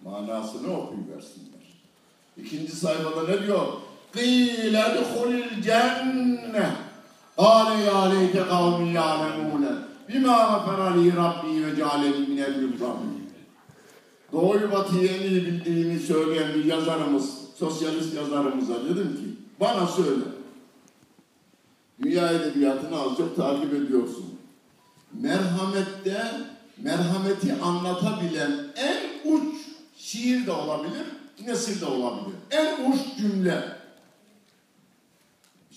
[0.06, 1.66] Manasını okuyuversinler.
[2.38, 3.68] İkinci sayfada ne diyor?
[4.16, 6.66] قِيلَ دُخُلِ الْجَنَّةِ
[7.38, 9.66] قَالَ يَا لَيْتَ قَوْمِ يَعْلَمُونَ
[10.10, 13.22] بِمَا غَفَرَ لِي رَبِّي وَجَعَلَنِي مِنَ الْمُكْرَمِينَ
[14.32, 20.24] Doğuyu batıyı en iyi bildiğini söyleyen bir yazarımız, sosyalist yazarımıza dedim ki, bana söyle.
[22.04, 24.26] Dünya edebiyatını az çok takip ediyorsun.
[25.14, 26.32] Merhamette,
[26.78, 29.56] merhameti anlatabilen en uç
[30.07, 31.07] şiir de olabilir,
[31.45, 32.37] nesil de olabilir.
[32.51, 33.77] En uç cümle.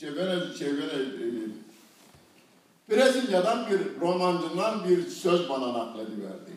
[0.04, 1.50] Vene, şey, Vene, e,
[2.90, 6.52] Brezilya'dan bir romancından bir söz bana naklediverdi.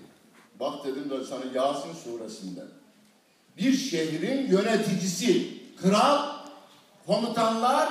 [0.61, 2.67] Bak dedim de sana Yasin suresinden.
[3.57, 5.49] Bir şehrin yöneticisi,
[5.83, 6.27] kral,
[7.07, 7.89] komutanlar,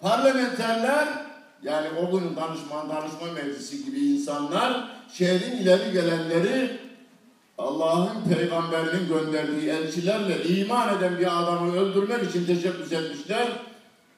[0.00, 1.08] parlamenterler,
[1.62, 6.89] yani o günün danışman, danışma meclisi gibi insanlar, şehrin ileri gelenleri
[7.60, 13.48] Allah'ın peygamberinin gönderdiği elçilerle iman eden bir adamı öldürmek için teşebbüs etmişler.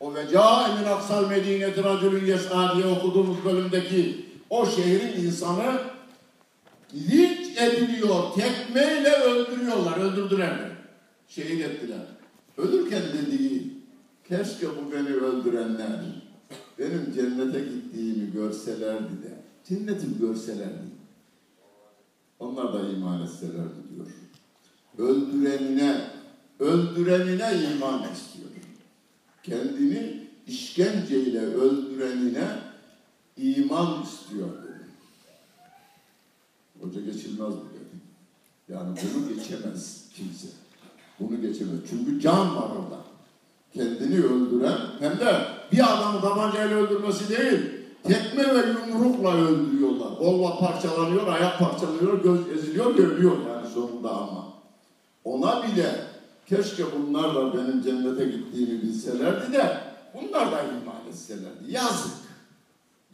[0.00, 5.80] O ve min aksal medineti racülün yes'a diye okuduğumuz bölümdeki o şehrin insanı
[6.94, 10.58] linç ediliyor, tekmeyle öldürüyorlar, öldürdüler.
[11.28, 12.06] Şehit ettiler.
[12.58, 13.72] Ölürken dediği,
[14.28, 16.00] keşke bu beni öldürenler
[16.78, 19.32] benim cennete gittiğimi görselerdi de,
[19.68, 20.91] cennetimi görselerdi.
[22.42, 24.06] Onlar da iman etselerdi diyor.
[24.98, 26.10] Öldürenine,
[26.58, 28.48] öldürenine iman istiyor.
[29.42, 32.58] Kendini işkenceyle öldürenine
[33.36, 34.86] iman istiyor dedi.
[36.80, 38.02] Hoca geçilmez bu dedi.
[38.68, 40.48] Yani bunu geçemez kimse.
[41.20, 41.80] Bunu geçemez.
[41.90, 42.98] Çünkü can var orada.
[43.74, 50.18] Kendini öldüren hem de bir adamı tabancayla öldürmesi değil, tekme ve yumrukla öldürüyorlar.
[50.18, 54.44] Kolva parçalanıyor, ayak parçalanıyor, göz eziliyor, görülüyor yani sonunda ama.
[55.24, 55.90] Ona bile
[56.48, 59.76] keşke bunlar da benim cennete gittiğimi bilselerdi de
[60.14, 61.64] bunlar da iman etselerdi.
[61.68, 62.22] Yazık.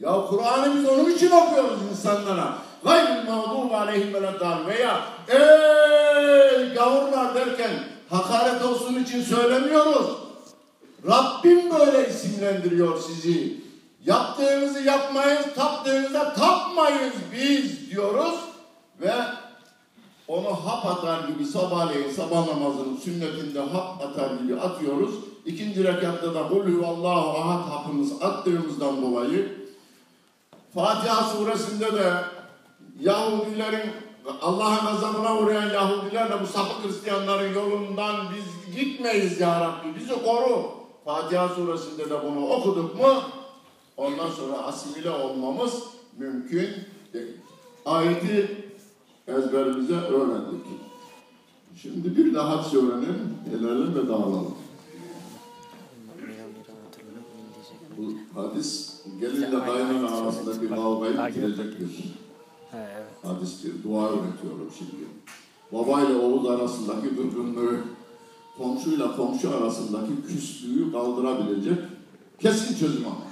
[0.01, 2.59] Ya Kur'an'ı biz onun için okuyoruz insanlara.
[2.85, 7.71] Gayril mağdubu aleyhim veleddâl veya ey gavurlar derken
[8.11, 10.07] hakaret olsun için söylemiyoruz.
[11.07, 13.68] Rabbim böyle isimlendiriyor sizi.
[14.05, 18.35] Yaptığınızı yapmayız, taptığınıza tapmayız biz diyoruz
[19.01, 19.13] ve
[20.29, 25.15] onu hap atar gibi sabahleyin sabah namazının sünnetinde hap atar gibi atıyoruz.
[25.47, 29.59] İkinci rekatta da kul huvallahu ahad hapımız attığımızdan dolayı
[30.75, 32.13] Fatiha suresinde de
[33.01, 33.91] Yahudilerin
[34.43, 40.71] Allah'ın gazabına uğrayan Yahudilerle bu sapık Hristiyanların yolundan biz gitmeyiz ya Rabbi bizi koru.
[41.05, 43.23] Fatiha suresinde de bunu okuduk mu
[43.99, 45.83] ondan sonra asimile olmamız
[46.19, 46.69] mümkün
[47.13, 47.37] değil.
[47.85, 48.57] Ayeti
[49.27, 50.67] ezberimize öğrendik.
[51.77, 54.55] Şimdi bir daha hadis öğrenelim, gelelim ve dağılalım.
[57.99, 61.89] Bu hadis gelinle kaynana arasındaki kavgayı bitirecek bir
[63.23, 63.73] hadistir.
[63.85, 65.05] Dua öğretiyorum şimdi.
[65.73, 67.77] Baba ile oğul arasındaki durgunluğu,
[68.59, 71.79] komşuyla komşu arasındaki küslüğü kaldırabilecek
[72.39, 73.28] kesin çözüm ama.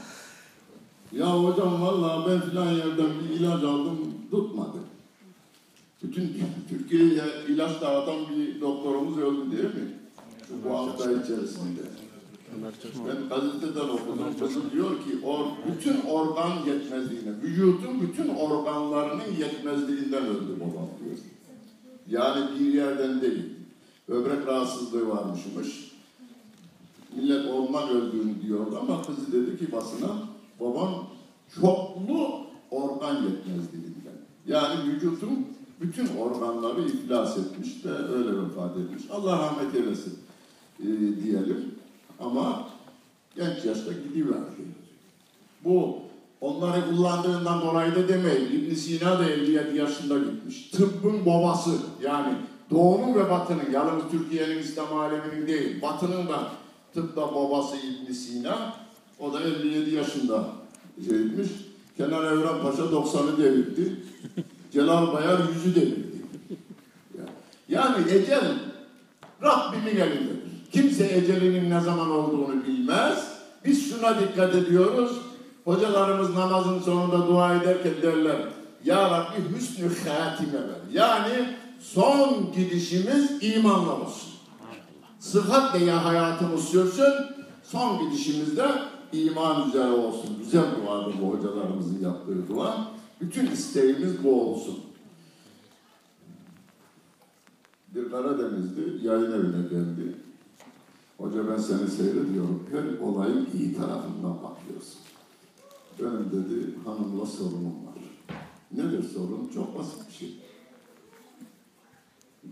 [1.18, 3.98] Ya hocam vallahi ben filan yerden bir ilaç aldım
[4.31, 4.79] tutmadı.
[6.02, 6.35] Bütün
[6.68, 9.98] Türkiye'ye ilaç dağıtan bir doktorumuz öldü değil mi?
[10.64, 11.81] Bu hafta içerisinde.
[13.09, 14.38] Ben gazeteden okudum.
[14.38, 21.16] Kızım diyor ki or, bütün organ yetmezliğine, vücudun bütün organlarının yetmezliğinden öldü babam diyor.
[22.09, 23.44] Yani bir yerden değil.
[24.09, 25.92] Böbrek rahatsızlığı varmışmış.
[27.16, 31.07] Millet orman öldüğünü diyordu ama kızı dedi ki basına babam
[31.61, 34.16] çoklu organ yetmezliğinden.
[34.47, 35.46] Yani vücudun
[35.81, 39.02] bütün organları iflas etmiş de öyle vefat etmiş.
[39.11, 40.19] Allah rahmet eylesin
[40.81, 40.87] e,
[41.25, 41.75] diyelim.
[42.21, 42.69] Ama
[43.37, 44.63] genç yaşta gidiverdi.
[45.65, 45.98] Bu
[46.40, 48.46] onları kullandığından dolayı da demeyin.
[48.52, 50.71] ibn Sina da 57 yaşında gitmiş.
[50.71, 51.71] Tıbbın babası
[52.02, 52.35] yani
[52.71, 56.50] doğunun ve batının yalnız Türkiye'nin İslam aleminin değil batının da
[56.94, 58.85] tıpta babası ibn Sina
[59.19, 60.44] o da 57 yaşında
[61.08, 61.48] şey etmiş.
[61.96, 63.96] Kenan Evren Paşa 90'ı devirdi.
[64.73, 66.17] Celal Bayar yüzü devirdi.
[67.69, 68.54] Yani ecel
[69.42, 70.37] Rabbimin elindedir.
[70.73, 73.29] Kimse ecelinin ne zaman olduğunu bilmez.
[73.64, 75.12] Biz şuna dikkat ediyoruz.
[75.64, 78.37] Hocalarımız namazın sonunda dua ederken derler
[78.85, 80.81] Ya Rabbi hüsnü hatime ver.
[80.92, 84.31] Yani son gidişimiz imanla olsun.
[85.19, 87.12] Sıhhatle ya hayatımız sürsün.
[87.62, 88.69] son gidişimizde
[89.25, 90.38] iman üzere olsun.
[90.38, 92.88] Güzel duadır bu hocalarımızın yaptığı dua.
[93.21, 94.79] Bütün isteğimiz bu olsun.
[97.94, 100.17] Bir Karadenizli yayın evine geldi.
[101.19, 102.62] Hoca ben seni seyrediyorum.
[102.71, 105.00] Her olayın iyi tarafından bakıyorsun.
[105.98, 107.96] Benim dedi hanımla sorunum var.
[108.73, 109.50] Nedir sorun?
[109.54, 110.38] Çok basit bir şey.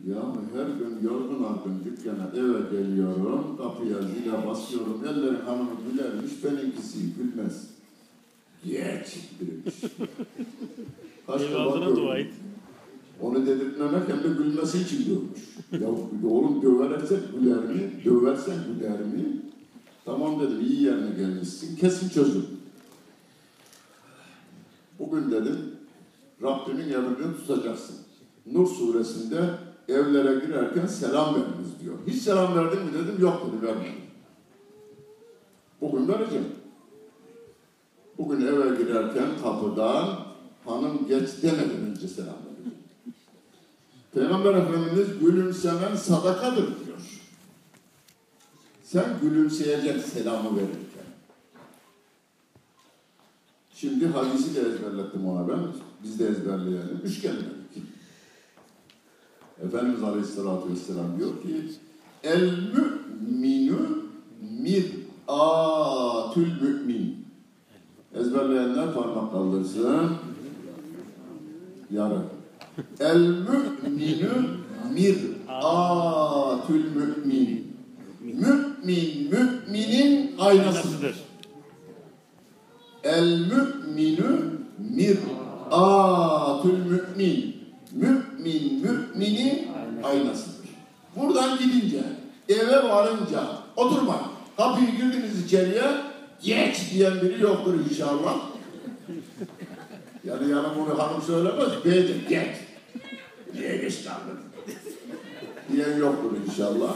[0.08, 6.98] Ya her gün yorgun argın dükkana eve geliyorum, kapıya zile basıyorum, ellerin hanımı gülermiş, benimkisi
[7.18, 7.66] gülmez.
[11.28, 11.96] Defa Eyvallah gördüm.
[11.96, 12.32] dua et.
[13.20, 15.40] Onu dedirtmemek hem de gülmesi için diyormuş.
[15.72, 15.88] Ya
[16.30, 17.92] oğlum döversen güler mi?
[18.04, 19.40] Döversen güler mi?
[20.04, 21.76] Tamam dedim iyi yerine gelmişsin.
[21.76, 22.46] Kesin çözüm.
[24.98, 25.56] Bugün dedim
[26.42, 27.96] Rabbimin emrini tutacaksın.
[28.52, 29.50] Nur suresinde
[29.88, 31.94] evlere girerken selam veriniz diyor.
[32.06, 33.92] Hiç selam verdin mi dedim yok dedi vermedim.
[35.80, 36.46] Bugün vereceğim.
[38.18, 40.18] Bugün eve girerken kapıdan
[40.64, 42.74] hanım geç demeden önce selam verin.
[44.14, 46.98] Peygamber Efendimiz gülümsemen sadakadır diyor.
[48.82, 51.04] Sen gülümseyeceksin selamı verirken.
[53.74, 55.58] Şimdi hadisi de ezberlettim ona ben.
[56.02, 57.00] Biz de ezberleyelim.
[57.04, 57.53] Üç kelimelik.
[59.62, 61.70] Efendimiz Aleyhisselatü Vesselam diyor ki
[62.24, 63.78] El mü'minü
[64.62, 67.26] mir'atül mü'min.
[68.14, 70.10] Ezberleyenler parmak kaldırsın.
[71.90, 72.24] Yarın.
[73.00, 74.30] El mü'minü
[74.94, 77.74] mir'atül mü'min.
[78.20, 81.24] Mü'min, müminin aynasıdır.
[83.02, 84.50] El mü'minü
[84.96, 87.53] mir'atül mü'min.
[89.24, 90.68] Mü'min, müminin aynasıdır.
[91.16, 92.02] Buradan gidince,
[92.48, 93.44] eve varınca,
[93.76, 94.30] oturma.
[94.56, 95.82] Kapıyı girdiniz içeriye,
[96.42, 98.34] geç diyen biri yoktur inşallah.
[100.24, 102.56] Yani yanım bunu hanım söylemez, beydir, geç.
[103.54, 104.38] Niye geç kaldın?
[105.72, 106.94] Diyen yoktur inşallah.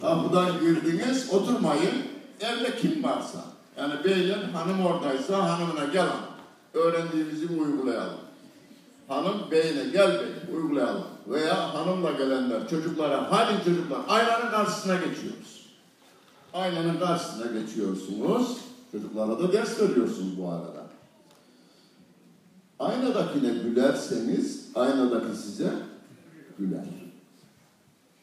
[0.00, 1.94] Kapıdan girdiniz, oturmayın.
[2.40, 3.44] Evde kim varsa.
[3.78, 6.30] Yani beyler hanım oradaysa hanımına gel hanım.
[6.74, 8.29] Öğrendiğimizi uygulayalım.
[9.10, 11.04] Hanım beyine gel bey uygulayalım.
[11.28, 15.66] Veya hanımla gelenler çocuklara hadi çocuklar aynanın karşısına geçiyoruz.
[16.54, 18.56] Aynanın karşısına geçiyorsunuz.
[18.92, 20.86] Çocuklara da ders veriyorsunuz bu arada.
[22.78, 25.72] Aynadakine gülerseniz aynadaki size
[26.58, 26.84] güler.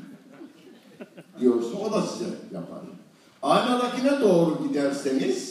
[1.39, 2.79] Diyorsun o da size yapar.
[3.43, 5.50] Aynadakine doğru giderseniz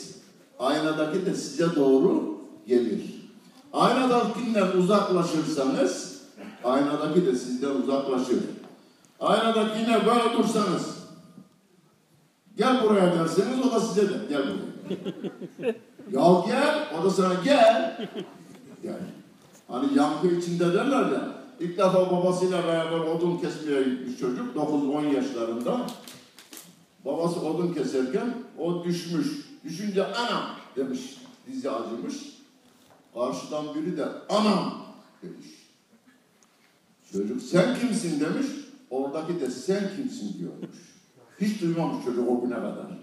[0.61, 2.37] aynadaki de size doğru
[2.67, 3.01] gelir.
[3.73, 6.21] Aynadakinden uzaklaşırsanız
[6.63, 8.39] aynadaki de sizden uzaklaşır.
[9.19, 10.97] Aynadakine böyle dursanız
[12.57, 14.71] gel buraya derseniz o da size de gel buraya.
[16.11, 18.07] ya gel o da sana gel.
[18.83, 18.99] Gel.
[19.67, 21.31] Hani yankı içinde derler ya.
[21.59, 25.81] İlk defa babasıyla beraber odun kesmeye gitmiş çocuk 9-10 yaşlarında.
[27.05, 29.27] Babası odun keserken o düşmüş.
[29.63, 30.43] Düşünce anam
[30.75, 31.17] demiş.
[31.47, 32.15] Dizi acımış.
[33.13, 34.85] Karşıdan biri de anam
[35.23, 35.47] demiş.
[37.11, 38.47] Çocuk sen kimsin demiş.
[38.89, 40.91] Oradaki de sen kimsin diyormuş.
[41.41, 43.01] Hiç duymamış çocuk o güne kadar.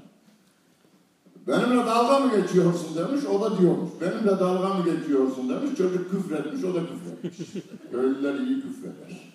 [1.49, 3.91] Benimle dalga mı geçiyorsun demiş, o da diyormuş.
[4.01, 7.65] Benimle dalga mı geçiyorsun demiş, çocuk küfretmiş, o da küfretmiş.
[7.91, 9.33] Köylüler iyi küfreder.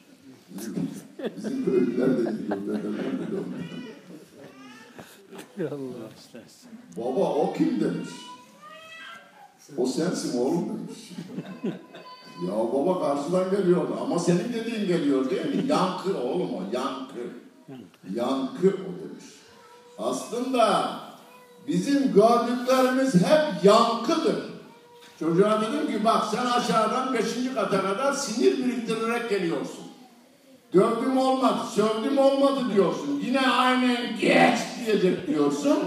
[1.37, 3.92] Bizim, köylüler de iyi ondan.
[5.59, 6.09] Allah.
[6.97, 8.09] Baba o kim demiş.
[9.77, 11.11] O sensin oğlum demiş.
[12.47, 15.63] ya baba karşıdan geliyordu ama senin dediğin geliyor değil mi?
[15.67, 17.19] Yankı oğlum o yankı.
[18.13, 19.25] Yankı o demiş.
[19.97, 20.89] Aslında
[21.67, 24.53] bizim gördüklerimiz hep yankıdır.
[25.19, 29.83] Çocuğa dedim ki bak sen aşağıdan beşinci kata kadar sinir biriktirerek geliyorsun.
[30.73, 33.21] Dövdüm olmadı, sövdüm olmadı diyorsun.
[33.25, 35.79] Yine aynen geç diyecek diyorsun.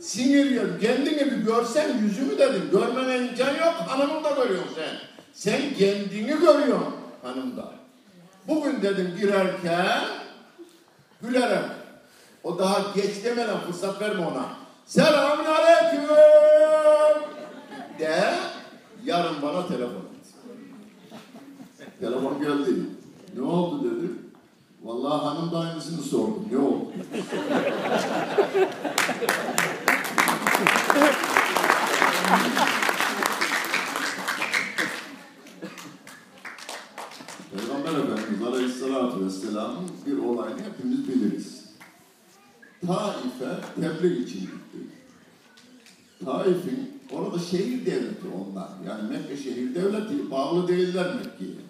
[0.00, 0.80] Sinir yer.
[0.80, 2.68] Kendini bir görsen yüzümü dedim.
[2.72, 3.74] Görmene imkan yok.
[3.86, 4.96] Hanımı da görüyorsun sen.
[5.32, 7.72] Sen kendini görüyorsun hanımda.
[8.48, 10.04] Bugün dedim girerken
[11.22, 11.64] gülerek.
[12.44, 14.46] O daha geç demeden fırsat verme ona.
[14.86, 16.08] Selamun aleyküm.
[17.98, 18.34] De
[19.04, 20.26] yarın bana telefon et.
[22.00, 22.70] Telefon geldi.
[23.36, 24.18] Ne oldu dedim.
[24.84, 26.38] Vallahi hanım da aynısını sordu.
[26.50, 26.75] Ne oldu?
[37.52, 41.64] Peygamber Efendimiz Aleyhisselatü Vesselam'ın bir olayını hepimiz biliriz.
[42.86, 44.78] Taif'e tebliğ için gitti.
[46.24, 48.68] Taif'in orada şehir devleti onlar.
[48.86, 51.66] Yani Mekke şehir devleti bağlı değiller Mekke'ye.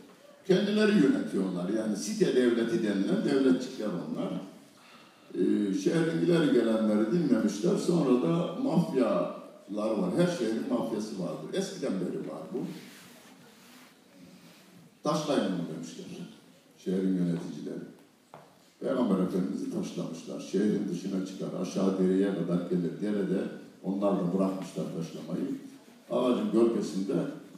[0.46, 1.68] Kendileri yönetiyorlar.
[1.68, 4.28] Yani site devleti denilen devletçikler onlar.
[5.36, 7.76] Ee, şehrin ileri gelenleri dinlemişler.
[7.76, 10.10] Sonra da mafyalar var.
[10.16, 11.48] Her şehrin mafyası vardır.
[11.52, 12.58] Eskiden beri var bu.
[15.02, 16.06] Taşlayın demişler.
[16.78, 17.84] Şehrin yöneticileri.
[18.80, 20.40] Peygamber Efendimiz'i taşlamışlar.
[20.40, 21.60] Şehrin dışına çıkar.
[21.60, 23.00] Aşağı dereye kadar gelir.
[23.02, 23.42] Derede
[23.84, 25.54] onlar da bırakmışlar taşlamayı.
[26.10, 27.14] Ağacın gölgesinde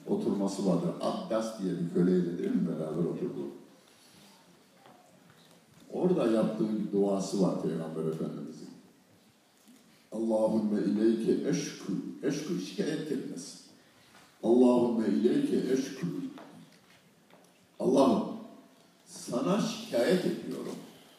[0.06, 0.90] oturması vardır.
[1.00, 3.57] Addas diye bir köleyle değil mi beraber oturdu.
[5.92, 8.68] Orada yaptığı bir duası var Peygamber Efendimiz'in.
[10.12, 11.92] Allahümme ileyke eşkü.
[12.22, 13.58] Eşkü şikayet kelimesi.
[14.42, 16.06] Allahümme ileyke eşkü.
[17.80, 18.22] Allah'ım
[19.06, 20.74] sana şikayet ediyorum.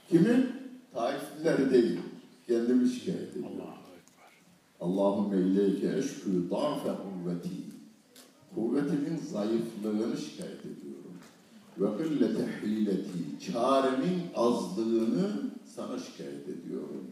[0.09, 0.47] Kimi?
[0.93, 1.99] Taiflileri değil.
[2.47, 3.51] Kendimi şikayet ediyorum.
[3.55, 4.32] Allahu Ekber.
[4.80, 7.49] Allahümme ileyke eşkü da'fe kuvveti.
[8.55, 10.88] Kuvvetimin zayıflığını şikayet ediyorum.
[11.80, 13.51] Ve gillete hileti.
[13.51, 15.32] Çaremin azlığını
[15.75, 17.03] sana şikayet ediyorum.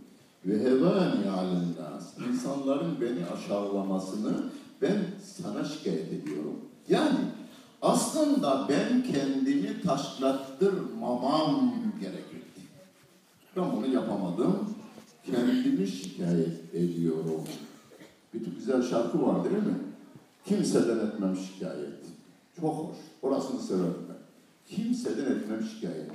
[0.46, 2.18] Ve hevani alen nas.
[2.30, 4.44] İnsanların beni aşağılamasını
[4.82, 6.60] ben sana şikayet ediyorum.
[6.90, 7.18] Yani
[7.82, 12.62] aslında ben kendimi taşlattırmamam gerekirdi.
[13.56, 14.70] Ben bunu yapamadım.
[15.26, 17.44] Kendimi şikayet ediyorum.
[18.34, 19.78] Bir güzel şarkı var değil mi?
[20.46, 22.06] Kimseden etmem şikayet.
[22.62, 22.98] Çok hoş.
[23.22, 24.07] Orasını severim.
[24.70, 26.12] Kimseden etmem şikayet.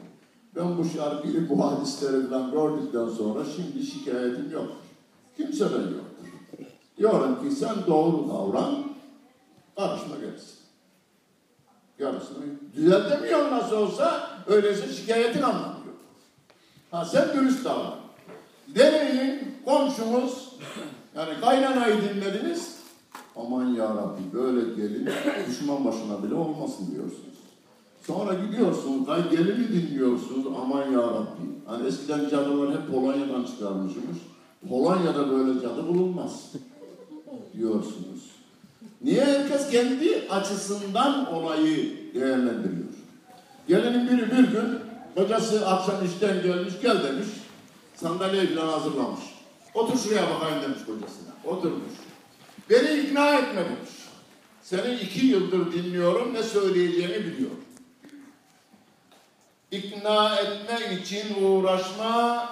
[0.56, 4.76] Ben bu şarkıyı, bu hadisleri falan gördükten sonra şimdi şikayetim yoktur.
[5.36, 6.26] Kimseden yoktur.
[6.98, 8.84] Diyorum ki sen doğru davran,
[9.76, 10.58] karışma gelsin.
[11.98, 12.44] Yarısını
[12.76, 15.94] düzeltemiyor nasıl olsa öyleyse şikayetin anlamıyor.
[16.90, 17.94] Ha sen dürüst davran.
[18.68, 20.52] Deneyin komşumuz
[21.16, 22.76] yani kaynanayı dinlediniz.
[23.36, 25.08] Aman ya Rabbi böyle gelin
[25.48, 27.31] düşman başına bile olmasın diyorsunuz.
[28.06, 30.46] Sonra gidiyorsunuz, kay gelini dinliyorsunuz.
[30.62, 31.42] Aman ya Rabbi.
[31.66, 34.18] Hani eskiden cadılar hep Polonya'dan çıkarmışmış.
[34.68, 36.52] Polonya'da böyle cadı bulunmaz
[37.56, 38.32] diyorsunuz.
[39.02, 42.88] Niye herkes kendi açısından olayı değerlendiriyor?
[43.68, 44.78] Gelinin biri bir gün
[45.14, 47.28] kocası akşam işten gelmiş gel demiş.
[47.96, 49.20] Sandalyeyi falan hazırlamış.
[49.74, 51.54] Otur şuraya bakayım demiş kocasına.
[51.56, 51.92] Oturmuş.
[52.70, 53.90] Beni ikna etme demiş.
[54.62, 57.61] Seni iki yıldır dinliyorum ne söyleyeceğini biliyorum.
[59.72, 62.48] İkna etme için uğraşma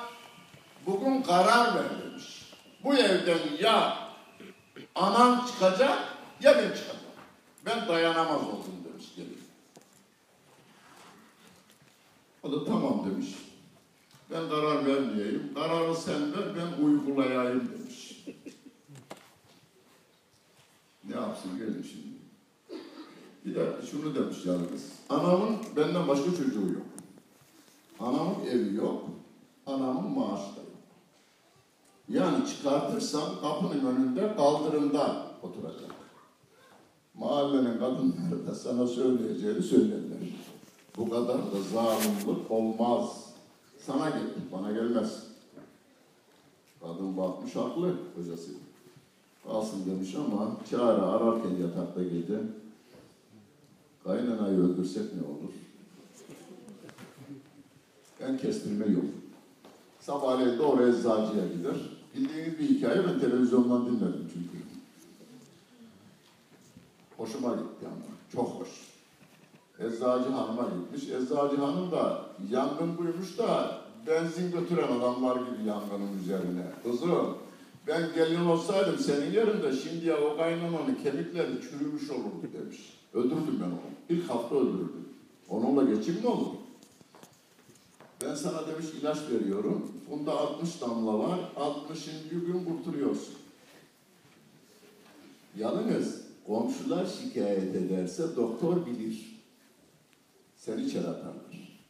[0.86, 2.52] bugün karar ver demiş.
[2.84, 3.98] Bu evden ya
[4.94, 5.98] anan çıkacak
[6.40, 7.00] ya ben çıkacağım.
[7.66, 9.38] Ben dayanamaz oldum demiş gelin.
[12.42, 13.28] O da tamam demiş.
[14.30, 15.54] Ben karar vermeyeyim.
[15.54, 18.24] Kararı sen ver ben uygulayayım demiş.
[21.04, 22.20] ne yapsın gelin şimdi.
[23.44, 24.92] Bir de şunu demiş yalnız.
[25.08, 26.99] Anamın benden başka çocuğu yok.
[28.00, 29.02] Anamın evi yok.
[29.66, 30.66] Anamın maaşı yok.
[32.08, 35.94] Yani çıkartırsam kapının önünde kaldırımda oturacak.
[37.14, 40.18] Mahallenin kadınları da sana söyleyeceğini söylerler.
[40.96, 43.26] Bu kadar da zalimlik olmaz.
[43.86, 45.26] Sana gelir, bana gelmez.
[46.80, 48.50] Kadın bakmış haklı kocası.
[49.46, 52.40] Kalsın demiş ama çare ararken yatakta gece
[54.04, 55.52] kaynanayı öldürsek ne olur?
[58.22, 59.04] Ben kestirme yok.
[60.00, 61.76] Sabahleyin doğru eczacıya gider.
[62.16, 64.64] Bildiğiniz bir hikaye ben televizyondan dinledim çünkü.
[67.16, 68.10] Hoşuma gitti ama.
[68.32, 68.68] Çok hoş.
[69.78, 71.10] Eczacı hanıma gitmiş.
[71.10, 76.66] Eczacı hanım da yangın duymuş da benzin götüren adamlar gibi yangının üzerine.
[76.82, 77.36] Kızım
[77.86, 82.98] ben gelin olsaydım senin yerinde şimdiye o kaynananın kemikleri çürümüş olurdu demiş.
[83.14, 83.80] Öldürdüm ben onu.
[84.08, 85.08] İlk hafta öldürdüm.
[85.48, 86.59] Onunla geçim ne olur?
[88.24, 89.92] Ben sana demiş ilaç veriyorum.
[90.10, 91.38] Bunda 60 damla var.
[91.56, 92.04] 60.
[92.30, 93.34] gün kurtuluyorsun.
[95.58, 99.42] Yalnız komşular şikayet ederse doktor bilir.
[100.56, 101.80] Seni içeri atarlar.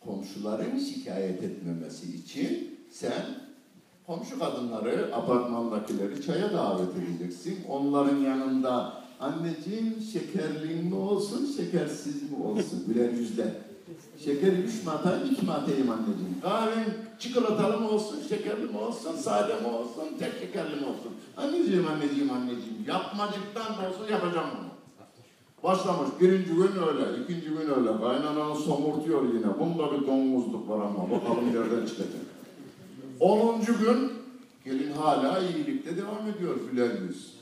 [0.00, 3.24] Komşuların şikayet etmemesi için sen
[4.06, 7.58] komşu kadınları, apartmandakileri çaya davet edeceksin.
[7.68, 12.84] Onların yanında anneciğim şekerli mi olsun, şekersiz mi olsun?
[12.86, 13.65] Güler yüzle.
[14.24, 16.40] Şekeri üç mi atayım, iki mi atayım anneciğim?
[16.42, 21.12] Kahven çikolatalı mı olsun, şekerli mi olsun, sade mi olsun, tek şekerli mi olsun?
[21.36, 24.66] Anneciğim, anneciğim, anneciğim, yapmacıktan da olsa yapacağım bunu.
[25.62, 26.08] Başlamış.
[26.20, 28.00] Birinci gün öyle, ikinci gün öyle.
[28.00, 29.58] Kaynananı somurtuyor yine.
[29.60, 32.22] Bunda bir domuzluk var ama bakalım nereden çıkacak.
[33.20, 34.12] Onuncu gün
[34.64, 37.36] gelin hala iyilikte devam ediyor güler yüz.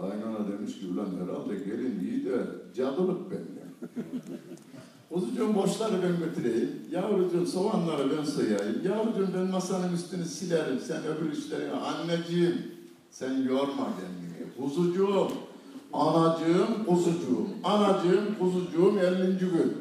[0.00, 2.46] Kaynana demiş ki ulan herhalde gelin iyi de
[2.76, 3.68] cadılık bende.
[5.12, 6.70] Kuzucuğum boşları ben götüreyim.
[6.90, 8.82] Yavrucuğum soğanları ben soyayım.
[8.84, 10.80] Yavrucuğum ben masanın üstünü silerim.
[10.86, 11.70] Sen öbür işleri...
[11.70, 12.62] Anneciğim
[13.10, 14.52] sen yorma kendini.
[14.58, 15.28] Kuzucuğum,
[15.92, 17.46] anacığım, kuzucuğum.
[17.64, 19.38] Anacığım, kuzucuğum 50.
[19.38, 19.76] gün.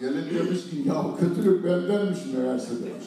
[0.00, 3.06] Gelin demiş ki ya kötülük bendenmiş meğerse demiş.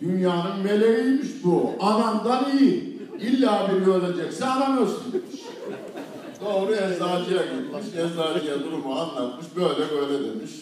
[0.00, 1.70] Dünyanın meleğiymiş bu.
[1.80, 2.98] Anamdan iyi.
[3.20, 5.12] İlla biri ölecekse anam ölsün.
[6.40, 7.86] Doğru eczacıya gitmiş.
[7.86, 9.46] Eczacıya durumu anlatmış.
[9.56, 10.52] Böyle böyle demiş.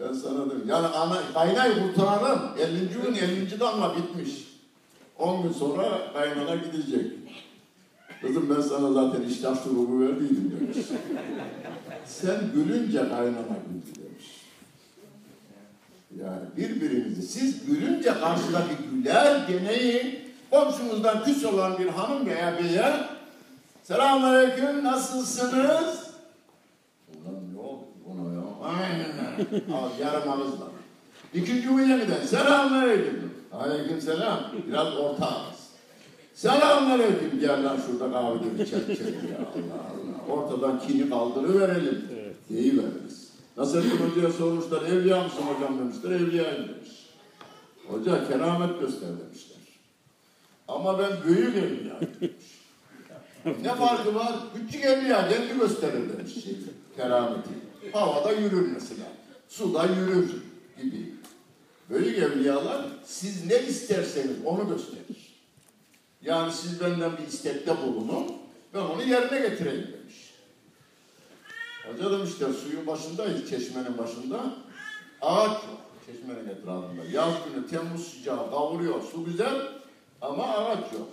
[0.00, 0.64] Ben sana dedim.
[0.68, 2.40] Yani ana, kaynayı kurtaralım.
[2.58, 2.88] 50.
[2.88, 3.60] gün 50.
[3.60, 4.30] damla bitmiş.
[5.18, 7.12] 10 gün sonra kaynana gidecek.
[8.20, 10.86] Kızım ben sana zaten iştah şurubu verdiydim demiş.
[12.06, 14.42] Sen gülünce kaynana güldü demiş.
[16.20, 20.18] Yani birbirinizi siz gülünce karşıdaki güler deneyin.
[20.50, 23.15] Komşunuzdan küs olan bir hanım veya beye
[23.86, 26.10] Selamünaleyküm nasılsınız?
[27.08, 28.42] Ulan oldu buna ya?
[28.62, 29.12] Aynen.
[29.72, 30.66] Al yarım ağızla.
[31.34, 33.32] İkinci yeniden selamünaleyküm.
[33.52, 34.40] Aleyküm selam.
[34.68, 35.56] Biraz orta ağız.
[36.34, 37.40] Selamünaleyküm.
[37.40, 40.34] Gel lan şurada kahve içelim içelim ya Allah Allah.
[40.34, 42.04] Ortadan kini kaldırıverelim.
[42.14, 42.36] Evet.
[42.50, 43.30] Deyiveririz.
[43.56, 46.90] Nasrettin Hoca'ya sormuşlar, evliya mısın hocam demişler, evliyayım demiş.
[47.88, 49.56] Hoca keramet göster demişler.
[50.68, 52.55] Ama ben büyük evliyayım demiş.
[53.46, 54.36] Ne farkı var?
[54.54, 56.56] Küçük evliya kendi gösterir demiş şey,
[56.96, 57.50] kerameti.
[57.92, 59.06] Havada yürür mesela.
[59.48, 60.30] Suda yürür
[60.82, 61.14] gibi.
[61.90, 65.36] Büyük evliyalar siz ne isterseniz onu gösterir.
[66.22, 68.32] Yani siz benden bir istekte bulunun,
[68.74, 70.34] ben onu yerine getireyim demiş.
[71.86, 74.54] Hoca demişler suyun başındayız, çeşmenin başında.
[75.22, 77.04] Ağaç yok çeşmenin etrafında.
[77.12, 79.54] Yaz günü Temmuz sıcağı kavuruyor, su güzel
[80.20, 81.08] ama ağaç yok.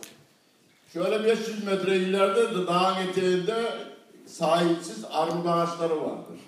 [0.94, 3.78] Şöyle 500 metre ileride de dağın eteğinde
[4.26, 6.40] sahipsiz armut ağaçları vardır.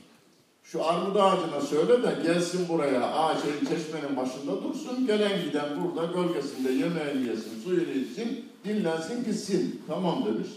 [0.63, 5.07] Şu armut ağacına söyle de gelsin buraya ağaçın çeşmenin başında dursun.
[5.07, 9.81] Gelen giden burada gölgesinde yemeğini yesin, suyunu içsin, dinlensin gitsin.
[9.87, 10.49] Tamam demiş.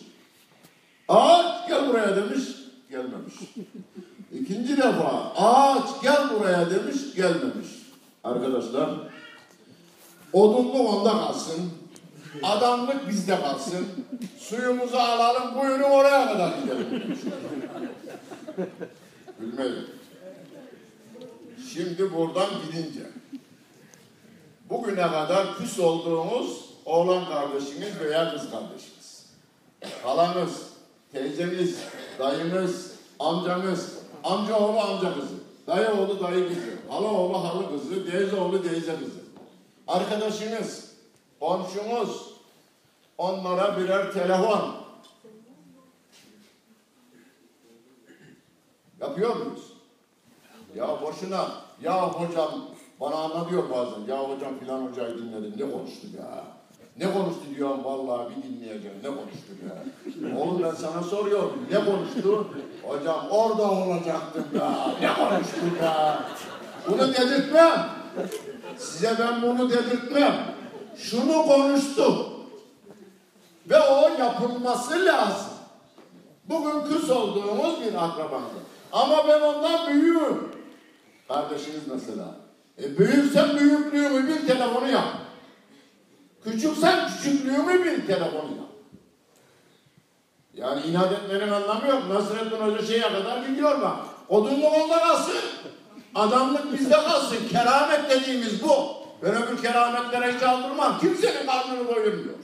[1.09, 2.45] Ağaç gel buraya demiş.
[2.91, 3.35] Gelmemiş.
[4.41, 7.15] İkinci defa ağaç gel buraya demiş.
[7.17, 7.69] Gelmemiş.
[8.25, 8.91] Arkadaşlar
[10.33, 11.78] odunluk onda kalsın.
[12.43, 13.87] Adamlık bizde kalsın.
[14.39, 17.19] Suyumuzu alalım buyurun oraya kadar gidelim.
[19.41, 19.87] Gülmeyin.
[21.73, 23.01] Şimdi buradan gidince
[24.71, 29.27] bugüne kadar küs olduğumuz oğlan kardeşiniz veya kız kardeşiniz.
[30.03, 30.63] Halanız,
[31.13, 31.79] teyzeniz,
[32.19, 35.35] dayınız, amcanız, amca oğlu amca kızı,
[35.67, 39.21] dayı oğlu dayı kızı, hala oğlu halı kızı, teyze oğlu teyze kızı.
[39.89, 40.88] Arkadaşınız,
[41.41, 42.35] komşunuz,
[43.19, 44.75] onlara birer telefon.
[49.01, 49.73] Yapıyor muyuz?
[50.75, 51.49] Ya boşuna,
[51.83, 52.51] ya hocam
[53.01, 54.01] bana anlatıyor bazen.
[54.09, 55.55] Ya hocam filan hocayı dinledim.
[55.59, 56.45] Ne konuştu ya?
[56.97, 58.97] Ne konuştu diyorum vallahi bir dinleyeceğim.
[59.03, 60.39] Ne konuştu ya?
[60.39, 61.67] Oğlum ben sana soruyorum.
[61.71, 62.47] Ne konuştu?
[62.83, 64.95] Hocam orada olacaktım ya.
[65.01, 66.23] Ne konuştu ya?
[66.89, 67.89] Bunu dedirtmem.
[68.79, 70.58] Size ben bunu dedirtmem.
[70.99, 72.33] Şunu konuştu.
[73.71, 75.53] Ve o yapılması lazım.
[76.45, 78.63] Bugün küs olduğumuz bir akrabandır.
[78.93, 80.49] Ama ben ondan büyüğüm.
[81.29, 82.37] Kardeşiniz mesela.
[82.83, 85.05] E büyüksen büyüklüğümü bil telefonu yap.
[86.45, 88.69] Küçüksen küçüklüğümü bil telefonu yap.
[90.55, 92.03] Yani inat etmenin anlamı yok.
[92.09, 93.97] Nasrettin Hoca şeye kadar gidiyor bak.
[94.29, 95.35] Odunluk onda kalsın.
[96.15, 97.49] Adamlık bizde kalsın.
[97.51, 98.99] Keramet dediğimiz bu.
[99.23, 100.99] Ben öbür kerametlere hiç aldırmam.
[101.01, 102.39] Kimsenin karnını doyurmuyor.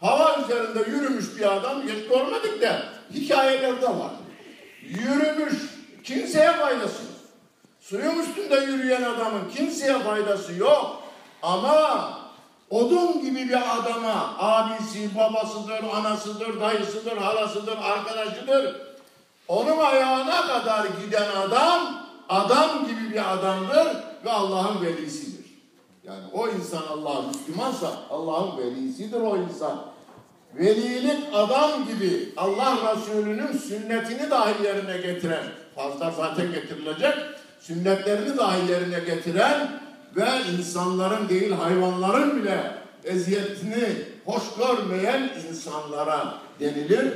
[0.00, 2.82] Hava üzerinde yürümüş bir adam hiç görmedik de
[3.14, 4.10] hikayelerde var.
[4.82, 5.54] Yürümüş.
[6.04, 7.10] Kimseye faydası yok.
[7.80, 11.02] Suyun üstünde yürüyen adamın kimseye faydası yok.
[11.42, 12.10] Ama
[12.70, 18.76] odun gibi bir adama abisi, babasıdır, anasıdır, dayısıdır, halasıdır, arkadaşıdır.
[19.48, 23.86] Onun ayağına kadar giden adam adam gibi bir adamdır
[24.24, 25.39] ve Allah'ın velisidir.
[26.04, 29.84] Yani o insan Allah Müslümansa Allah'ın velisidir o insan.
[30.54, 35.44] Velilik adam gibi Allah Resulü'nün sünnetini dahi yerine getiren,
[35.74, 37.14] fazla zaten getirilecek,
[37.60, 39.80] sünnetlerini dahi yerine getiren
[40.16, 40.28] ve
[40.58, 42.72] insanların değil hayvanların bile
[43.04, 43.88] eziyetini
[44.24, 47.12] hoş görmeyen insanlara denilir.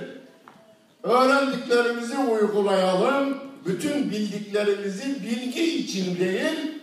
[1.03, 3.39] Öğrendiklerimizi uygulayalım.
[3.66, 6.74] Bütün bildiklerimizi bilgi için değil,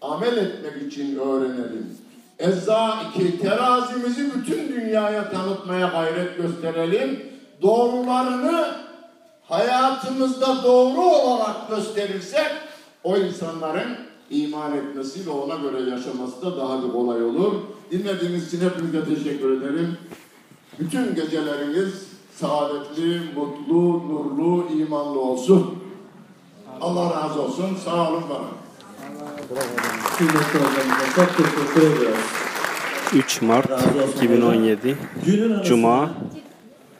[0.00, 1.96] amel etmek için öğrenelim.
[2.38, 7.22] Ezza iki terazimizi bütün dünyaya tanıtmaya gayret gösterelim.
[7.62, 8.74] Doğrularını
[9.48, 12.50] hayatımızda doğru olarak gösterirsek
[13.04, 13.96] o insanların
[14.30, 17.52] iman etmesi ve ona göre yaşaması da daha bir kolay olur.
[17.90, 19.98] Dinlediğiniz için hepinize teşekkür ederim.
[20.78, 25.78] Bütün geceleriniz saadetli, mutlu, nurlu, imanlı olsun.
[26.80, 27.76] Allah razı olsun.
[27.84, 28.48] Sağ olun bana.
[30.18, 32.18] Kıymetli hocamıza çok teşekkür ediyoruz.
[33.14, 34.96] 3 Mart Razı olsun 2017
[35.26, 36.10] Günün anısına Cuma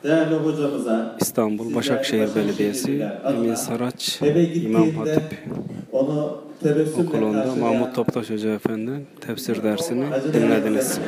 [0.05, 4.21] değerli hocamıza İstanbul Başakşehir Belediyesi Emin Saraç
[4.55, 5.23] İmam Hatip
[5.93, 6.41] onu
[6.99, 10.99] Okulu'nda Mahmut Toptaş Hoca Efendi'nin tefsir dersini dinlediniz.